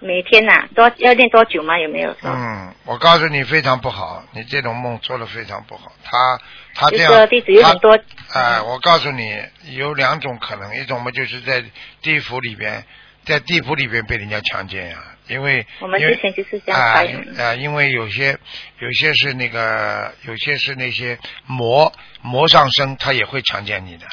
[0.05, 1.79] 每天呐、多要练多久吗？
[1.79, 2.15] 有没有？
[2.23, 5.91] 嗯，我告诉你非常不好，你这种梦做的非常不好。
[6.03, 6.39] 他
[6.75, 7.97] 他这样，就说弟子有很多，
[8.31, 9.41] 哎、我告诉你，
[9.71, 11.63] 有两种可能，一种嘛就是在
[12.03, 12.85] 地府里边，
[13.25, 14.97] 在地府里边被人家强奸呀、
[15.27, 17.39] 因为我们之前就是这样啊发言。
[17.39, 18.37] 啊，因为有些
[18.79, 21.91] 有些是那个，有些是那些魔
[22.21, 24.05] 魔上身，他也会强奸你的。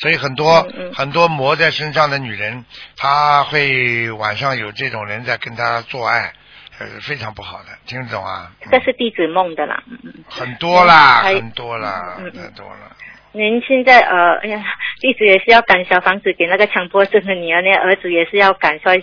[0.00, 2.64] 所以很多、嗯嗯很多魔在身上的女人，
[2.96, 6.32] 她会晚上有这种人在跟她做爱，
[6.78, 8.52] 呃，非常不好的，听得懂啊？
[8.70, 9.82] 这是弟子梦的啦。
[10.28, 12.96] 很多啦，很多啦，太多了。
[13.32, 14.62] 您现在呃，哎呀，
[15.00, 19.02] 弟子也是要赶小房子给那个强迫症的女儿，那儿子也是要赶，所以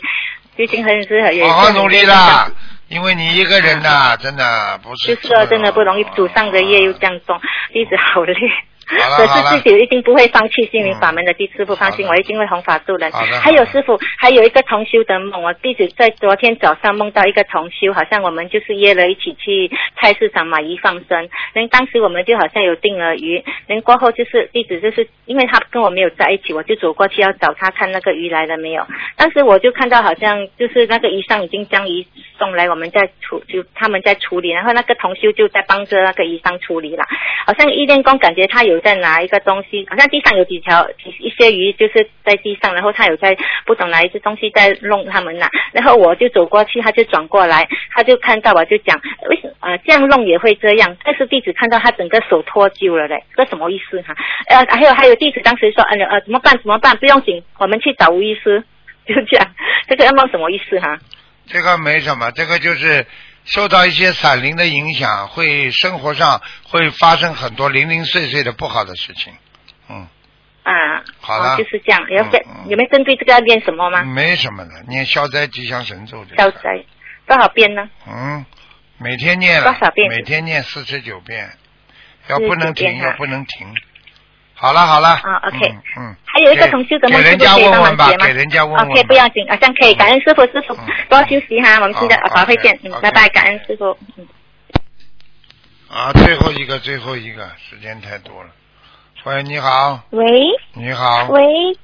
[0.55, 2.49] 最近很是也是好好努力啦，
[2.87, 5.15] 因为你一个人呐、真的不是。
[5.15, 7.39] 就是说真的不容易，祖上的业又这样重，
[7.71, 8.33] 弟子好累。
[8.87, 13.11] 可是自己一定不会放弃心灵法门的，弟师傅放心，我一定会弘法度人。
[13.11, 19.69] 还有师傅，还有一个同修的梦，我弟子在昨天早上梦到一个同修，好像我们就是约了一起去
[19.99, 28.85] 菜市场买鱼放生，人当时我们就好像有定了鱼，人过后就是弟子就是因为他跟我没有在一起，我就走过去要找他看那个鱼来了没有，
[29.17, 32.05] 当时我就看到好像就是那个鱼商已经将鱼
[32.37, 37.03] 送来，我们在处就他们在处理，然后那个同修就在帮着那个鱼商处理了。
[37.45, 40.87] 好像一练功感觉他有有在拿一个东西，好像地上有几条
[41.19, 48.99] 一些鱼就是在地上，然后他有在不懂哪一只东西在弄他们呐、然后我就走过去，他就转过来，他就看到我就讲
[49.29, 50.95] 为什么呃这样弄也会这样？
[51.03, 54.13] 但是弟子看到他整个手脱臼了嘞，这什么意思哈、
[54.47, 56.95] 呃还有还有弟子当时说呃呃怎么办怎么办？
[56.97, 58.61] 不用紧，我们去找吴医师，
[59.07, 59.47] 就这样，
[59.87, 60.97] 这个要梦什么意思哈、
[61.47, 63.05] 这个没什么，这个就是
[63.45, 69.33] 受到一些散灵的影响，会生活上会发生很多零零碎碎的不好的事情。
[69.87, 70.07] 嗯，
[70.63, 74.03] 啊，好了哦就是这样，有嗯嗯有没有针对这个要练什么吗？
[74.03, 76.83] 没什么的，念消灾吉祥神咒就消灾
[77.27, 77.87] 多少遍呢？
[78.07, 78.45] 嗯，
[78.97, 81.51] 每天念了多少遍每天念四十九遍，
[82.27, 83.67] 要不能停，要不能停。
[84.55, 85.09] 好了好了。
[85.09, 86.15] 啊，OK 嗯嗯。
[86.25, 88.91] 还有一个同修的梦，给人家问问吧给人家问问吧。
[88.91, 89.93] ？OK，不要紧，啊，这样可以。
[89.93, 93.97] 感恩师傅，师傅嗯多休息哈，我们现在好法会见，嗯拜拜，感恩师傅。
[94.17, 94.27] 嗯
[95.91, 98.49] 啊，最后一个，最后一个，时间太多了。
[99.25, 100.27] 喂，你好，喂
[100.73, 101.27] 你好。
[101.29, 101.41] 喂，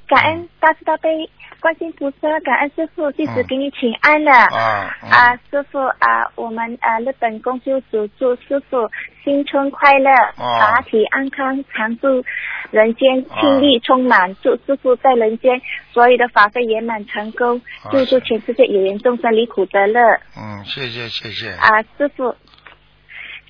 [0.08, 1.30] 感恩大慈大悲
[1.62, 4.32] 观世音菩萨，感恩师傅，弟子嗯给你请安了。
[4.32, 8.90] 啊嗯啊，师傅啊，我们啊日本公修组祝师傅
[9.24, 12.26] 新春快乐，哦法体安康，常驻
[12.72, 15.62] 人间，清力充满，祝师傅在人间
[15.94, 20.02] 所有的法会圆满成功，好祝祝全世界有缘众生离苦得乐。
[20.36, 21.52] 嗯，谢谢谢谢。
[21.52, 22.36] 啊，师傅，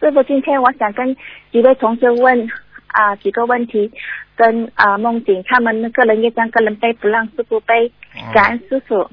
[0.01, 1.15] 师傅，今天我想跟
[1.53, 2.49] 几位同学问
[2.87, 3.89] 啊几个问题，
[4.35, 7.89] 跟啊梦境他们个人业障个人背，不让师傅背。
[8.33, 9.09] 感恩师傅。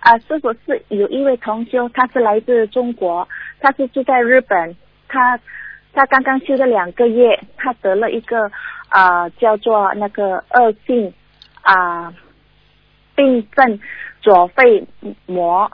[0.00, 4.76] 啊，师傅是有一位同修，他是来自中国，他是住在日本，
[5.08, 5.36] 他
[5.92, 8.48] 他刚刚修了两个月，他得了一个
[8.88, 11.12] 啊叫做那个恶性
[11.62, 12.14] 啊
[13.16, 13.80] 病症
[14.20, 14.86] 左肺
[15.26, 15.68] 膜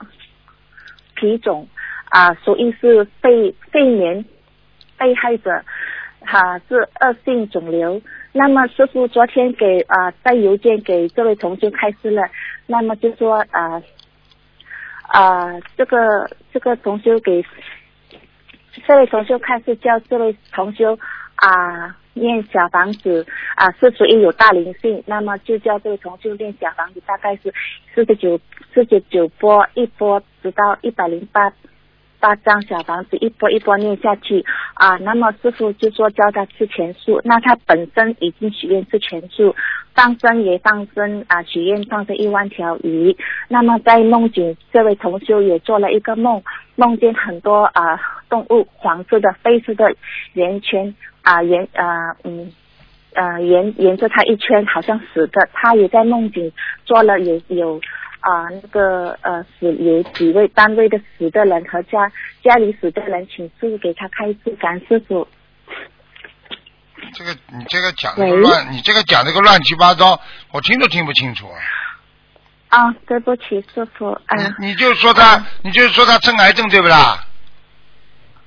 [1.15, 1.69] 皮肿
[2.09, 4.25] 啊，属于是肺肺炎
[4.97, 5.63] 被害者，
[6.25, 8.01] 哈、是恶性肿瘤。
[8.33, 12.23] 那么师傅昨天给啊、在邮件给这位同学开示了，
[12.67, 13.83] 那么就说啊
[15.09, 17.45] 啊、这个这个同修给
[18.87, 20.99] 这位同修开示叫这位同修
[21.37, 21.97] 啊。
[22.15, 27.51] 念小房子啊，是属于有大灵性，那么就叫这位同修念小房子，大概是
[27.95, 28.39] 四十九
[28.75, 31.51] 四十九波一波，直到一百零八
[32.23, 34.45] 八张小房子一波一波念下去
[34.75, 34.97] 啊。
[34.99, 39.55] 那么师傅就说教他吃全素，那他本身已经许愿吃全素，
[39.93, 43.17] 放生也放生啊，许愿放生一万条鱼。
[43.49, 46.41] 那么在梦境，这位同修也做了一个梦，
[46.77, 47.99] 梦见很多啊
[48.29, 49.93] 动物，黄色的、黑色的
[50.35, 52.53] 圆圈啊圆啊嗯。
[53.15, 55.47] 呃，沿沿着他一圈，好像死的。
[55.53, 56.51] 他也在梦境
[56.87, 57.79] 做了有有
[58.23, 62.11] 啊、那个呃死有几位单位的死的人和家
[62.43, 65.27] 家里死的人，请师傅给他开示，感恩师傅。
[67.15, 70.21] 这个你这个讲这个乱，你这个讲的个乱七八糟，
[70.53, 71.59] 我听都听不清楚啊。
[72.69, 74.23] 啊，对不起，师傅啊
[74.61, 77.27] 你你就说他，你就说他生癌症对不啦？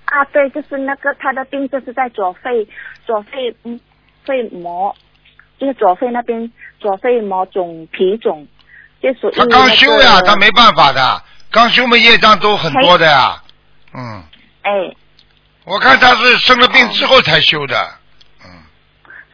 [0.06, 2.66] 啊，对，就是那个他的病就是在左肺
[3.06, 3.78] 左肺嗯
[4.24, 4.96] 肺膜，
[5.60, 6.50] 就是左肺那边
[6.80, 8.48] 左肺膜肿皮肿，
[9.36, 13.42] 他刚修呀，他没办法的，刚修嘛业障都很多的呀。
[13.94, 14.24] 嗯，
[14.64, 14.72] 哎，
[15.64, 17.76] 我看他是生了病之后才修的，
[18.44, 18.50] 嗯，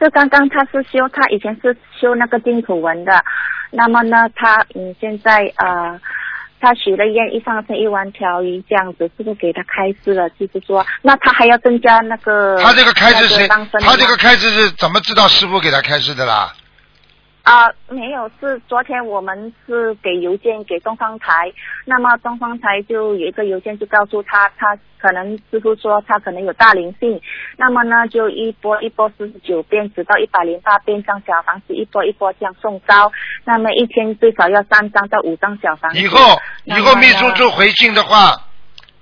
[0.00, 3.24] 就刚刚他是修，他以前是修那个净土文的，
[3.70, 6.00] 那么呢，他嗯现在呃，
[6.60, 10.30] 他许了愿一放生一万条鱼这样子，是不是给他开示了？
[10.30, 13.48] 就是说，那他还要增加那个他这个开示谁？
[13.48, 16.52] 他这个开示是怎么知道师傅给他开示的啦？
[17.42, 21.52] 啊、没有，是昨天我们是给邮件给东方台，
[21.84, 27.20] 那么东方台就有一个邮件就告诉他，他可能师傅说他可能有大灵性，
[27.56, 33.10] 那么呢就一波一波四十九遍，直到一百零八遍，张小房子一波一波这样送招，
[33.44, 35.98] 那么一天最少要三张到五张小房子。
[35.98, 36.18] 以后
[36.62, 38.40] 以后秘书处回信的话，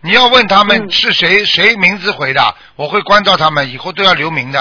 [0.00, 2.40] 你要问他们嗯是谁、谁名字回的，
[2.76, 4.58] 我会关照他们，以后都要留名的。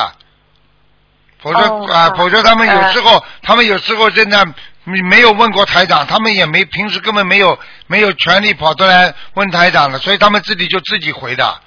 [1.40, 1.60] 否则
[1.92, 4.46] 啊、否则他们有呃时候、他们有时候真的
[4.84, 11.60] 没没有问过台长，他们也没平时根本没有没有权利跑出来问台长的，所以他们自己就自己回的。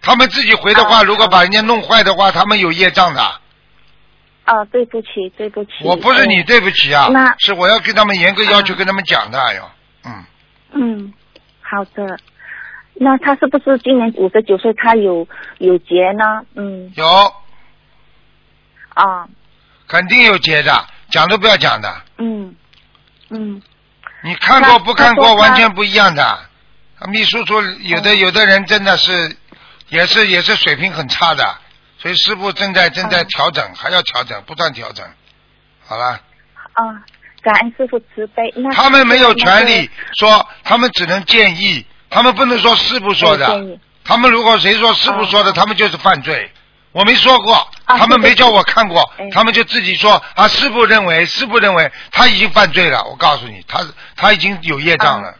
[0.00, 3.22] 他们自己回的话，哦如果把人家弄坏的话，他们有业障的。
[4.46, 5.70] 哦，对不起，对不起。
[5.82, 9.62] 我不是你哎对不起啊，那是我要跟他们严格要求，嗯跟他们讲的，哎呦，
[10.04, 10.24] 嗯，
[10.74, 11.14] 嗯，
[11.60, 12.16] 好的。
[12.94, 14.72] 那他是不是今年五十九岁？
[14.74, 15.26] 他有
[15.58, 16.42] 有结呢？
[16.54, 17.04] 嗯有
[18.96, 19.28] 啊
[19.86, 22.02] 肯定有结的，讲都不要讲的。
[22.18, 22.54] 嗯
[23.30, 23.62] 嗯
[24.22, 26.38] 你看过不看过完全不一样的。
[27.08, 29.36] 秘书处有的有的人真的是，
[29.90, 31.58] 也是也是水平很差的，
[31.98, 35.06] 所以师傅正在正在嗯调整，还要调整，不断调整。
[35.86, 36.18] 好了，
[36.72, 36.82] 啊，
[37.42, 38.52] 感恩师傅慈悲。
[38.56, 39.88] 那他们没有权利
[40.18, 43.78] 说，他们只能建议，他们不能说师傅说的。
[44.02, 46.50] 他们如果谁说师傅说的，哦他们就是犯罪。
[46.96, 47.52] 我没说过，
[47.84, 53.04] 啊他们没叫我看过哎，他们就自己说啊，师傅认为，师傅认为他已经犯罪了。
[53.04, 53.84] 我告诉你，他
[54.16, 55.34] 他已经有业障了，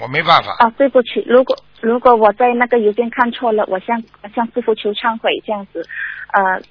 [0.00, 0.54] 我没办法。
[0.60, 4.00] 啊，对不起，如果如果我在那个邮件看错了，我向
[4.36, 5.84] 向师傅求忏悔，这样子，
[6.32, 6.62] 呃，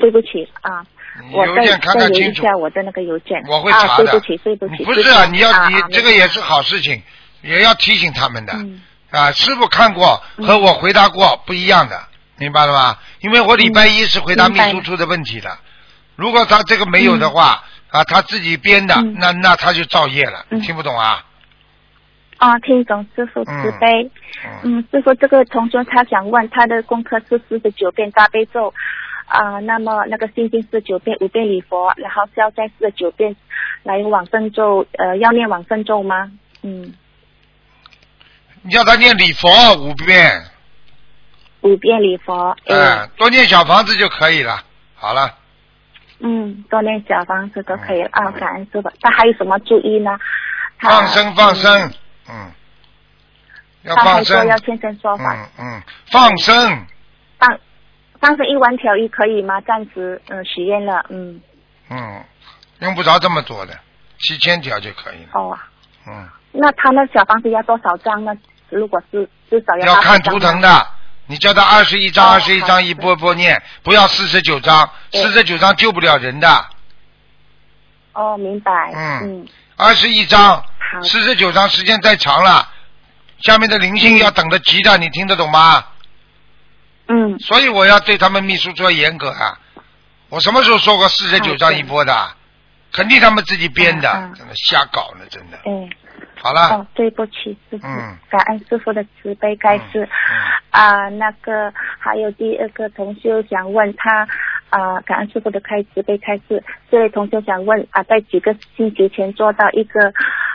[0.00, 0.82] 对不起啊，
[1.30, 3.42] 我再你邮件看再留看清楚，一下我的那个邮件。
[3.46, 4.04] 我会啊，查的。
[4.04, 4.84] 对不起，对不起。
[4.84, 7.02] 不是啊，你要你啊这个也是好事情，
[7.42, 8.80] 也要提醒他们的嗯
[9.10, 9.30] 啊。
[9.32, 12.00] 师傅看过和我回答过不一样的，
[12.42, 12.98] 明白了吧？
[13.20, 15.56] 因为我礼拜一是回答秘书处的问题的，
[16.16, 19.14] 如果他这个没有的话啊，他自己编的，嗯。
[19.20, 20.60] 那那他就造业了，嗯。
[20.60, 21.24] 听不懂啊？
[22.38, 24.10] 啊，听懂师傅慈悲。
[24.64, 28.74] 嗯，嗯，师傅，这个同学他想问，他的功课是四十九遍大悲咒，
[29.26, 33.36] 啊、那么那个心经四十九遍，五遍礼佛，然后消灾四十九遍，
[33.84, 36.32] 来往生咒，呃，要念往生咒吗？
[36.62, 36.92] 嗯，
[38.62, 40.42] 你叫他念礼佛五遍，
[41.62, 44.62] 五遍礼佛，嗯、哎，多念小房子就可以了。
[44.94, 45.34] 好了，
[46.20, 48.90] 嗯，多念小房子都可以了啊，嗯感恩师傅。
[49.00, 50.16] 他还有什么注意呢？
[50.80, 51.80] 放生放生
[52.28, 52.52] 嗯，嗯，
[53.82, 56.86] 要放生，说要现身说法，嗯嗯，放生，
[57.38, 57.58] 放
[58.20, 59.60] 放生一万条鱼可以吗？
[59.62, 61.40] 暂时嗯许愿了，嗯，
[61.90, 62.24] 嗯，
[62.80, 63.78] 用不着这么多的，
[64.18, 65.30] 七千条就可以了。
[65.34, 65.58] 哦，
[66.08, 68.32] 嗯，那他那小房子要多少张呢？
[68.70, 70.68] 如果是至少要80张看图腾呢。
[70.68, 70.86] 的，
[71.32, 76.66] 你叫他二十一张，哦二十一好张一波波念，不要四十九张，对四十九张救不了人的，
[78.12, 78.70] 哦，明白。
[78.94, 81.00] 嗯嗯，二十一张，好。
[81.02, 82.68] 四十九张时间太长了，
[83.40, 85.82] 下面的灵性要等得急的，你听得懂吗？
[87.08, 89.58] 嗯，所以我要对他们秘书做严格啊！
[90.28, 92.30] 我什么时候说过四十九张一波的？
[92.92, 95.56] 肯定他们自己编的，嗯嗯真的瞎搞呢，真的。
[95.64, 95.88] 哎，
[96.40, 100.08] 好了，哦，对不起，师傅，嗯感恩师傅的慈悲开示。
[100.70, 104.26] 啊、那个还有第二个同学想问他，
[104.70, 106.62] 啊、感恩师傅的开慈悲开示。
[106.90, 110.12] 这位同学想问啊、在几个星期前做到一个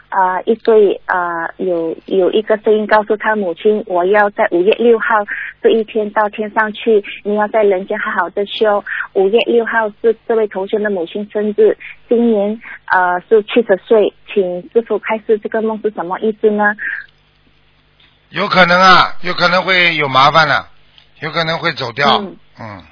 [0.09, 5.05] 啊、一对啊、有有一个声音告诉他母亲，我要在五月六号
[5.61, 8.83] 这一天到天上去，你要在人间好好的修。
[9.13, 11.77] 五月六号是这位同学的母亲生日，
[12.07, 16.75] 今年呃是七十岁，请师傅开示这个梦是什么意思呢？
[18.29, 20.69] 有可能啊，有可能会有麻烦了，
[21.21, 22.17] 有可能会走掉。
[22.21, 22.83] 嗯嗯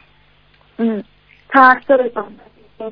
[0.78, 1.04] 嗯，
[1.48, 2.24] 他这位总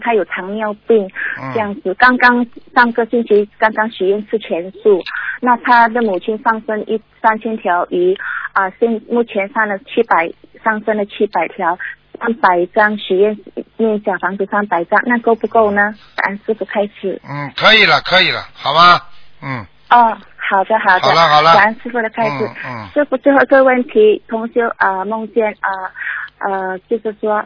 [0.01, 1.05] 他有糖尿病，
[1.41, 1.93] 嗯这样子。
[1.95, 5.01] 刚刚上个星期刚刚许愿吃全素，
[5.41, 8.15] 那他的母亲放生一三千条鱼，
[8.53, 10.31] 啊、现目前上了七百，
[10.63, 11.77] 上升了七百条，
[12.19, 13.37] 三百张许愿
[13.77, 15.93] 念小房子三百张，那够不够呢？
[16.15, 17.21] 感恩师傅开始。
[17.29, 18.99] 嗯，可以了，可以了，好吗？
[19.41, 22.45] 嗯，哦，好的好的，好了好了感恩师傅的开始。
[22.45, 25.91] 嗯嗯师傅最后一个问题，同修啊、呃梦见啊
[26.39, 27.43] 呃就是说，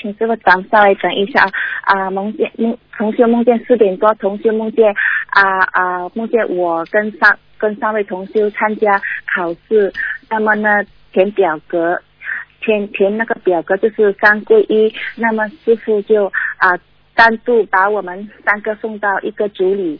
[0.00, 1.44] 请师傅等稍微等一下
[1.82, 4.94] 啊啊、梦见梦同修梦见四点多，同修梦见
[5.30, 9.00] 啊啊、梦见我跟三跟三位同修参加
[9.34, 9.92] 考试，
[10.30, 10.68] 那么呢。
[11.10, 11.98] 填表格，
[12.60, 16.26] 填填那个表格就是三归一，那么师傅就
[16.58, 16.78] 啊、
[17.14, 19.98] 单独把我们三个送到一个组里。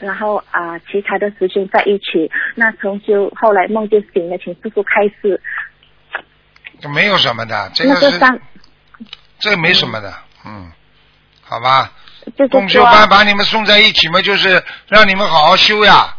[0.00, 2.28] 然后啊、其他的师兄在一起。
[2.56, 5.40] 那重修后来梦就醒了，请师傅开示。
[6.92, 8.40] 没有什么的，这个是那个三
[9.38, 10.12] 这没什么的，
[10.44, 10.70] 嗯，
[11.42, 11.92] 好吧。
[12.36, 16.14] 就是共修说，班把你们送在一起嘛，就是让你们好好修呀。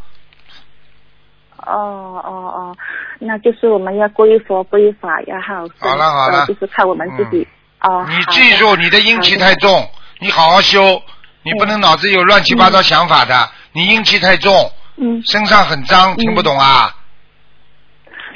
[1.58, 2.78] 哦哦哦，
[3.20, 6.40] 那就是我们要皈佛皈法，要好好了好了。
[6.40, 7.48] 呃就是靠我们自己。
[7.82, 9.88] 哦，你记住，你的阴气太重，
[10.20, 11.02] 你好好修，
[11.44, 16.96] 你不能脑子有乱七八糟想法的，你阴气太重，嗯，身上很脏，听不懂啊？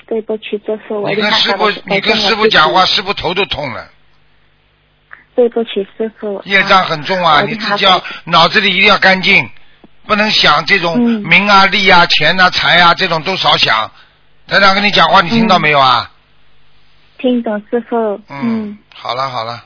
[0.06, 3.88] 对不起，这是我你跟师傅你跟师傅讲话，师傅头都痛了，
[5.36, 6.42] 对不起，师傅。
[6.46, 9.50] 业障很重啊，你自己要脑子里一定要干净，
[10.06, 13.92] 不能想这种嗯名啊、利啊、钱啊、财啊这种都少想。
[14.48, 16.12] 台长跟你讲话，你听到没有啊？
[17.18, 18.20] 听懂师傅。
[18.30, 19.62] 嗯，好了好了，嗯，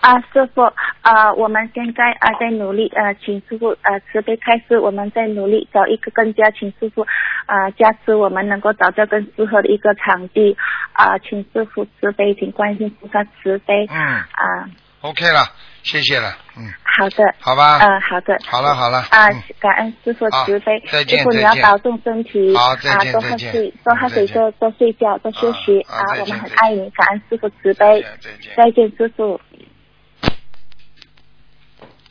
[0.00, 0.62] 啊，师傅，
[1.02, 7.02] 啊，我们现在啊在努力，呃，请师傅呃慈悲开示，我们在努力找一个更加，请师傅
[7.46, 10.56] 啊加持我们能够找到更适合的一个场地，
[10.92, 14.70] 啊，请师傅慈悲，请观世音菩萨慈悲，嗯啊
[15.00, 15.40] ，，OK 了，
[15.82, 28.54] 谢谢了，嗯，好的，好吧，呃，好的，好了好了，啊嗯，感恩师傅慈悲，再见师傅你要保重身体，好再啊，多喝水，多喝水，多多睡觉，多休息，啊我们很爱你，感恩师傅慈再悲见，再见。
[28.56, 29.40] 再见，师傅。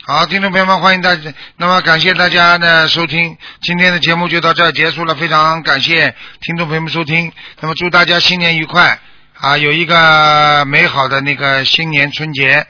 [0.10, 1.34] 好，听众朋友们，欢迎大家。
[1.58, 5.14] 那么感谢大家的收听，今天的节目就到这儿结束了。
[5.16, 7.30] 非常感谢听众朋友们收听。
[7.60, 8.98] 那么祝大家新年愉快
[9.38, 12.66] 啊，有一个美好的那个新年春节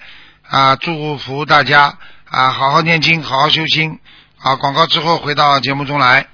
[0.49, 3.99] 啊，祝福大家啊，好好念经，好好修心。
[4.35, 6.25] 好，广告之后回到节目中来。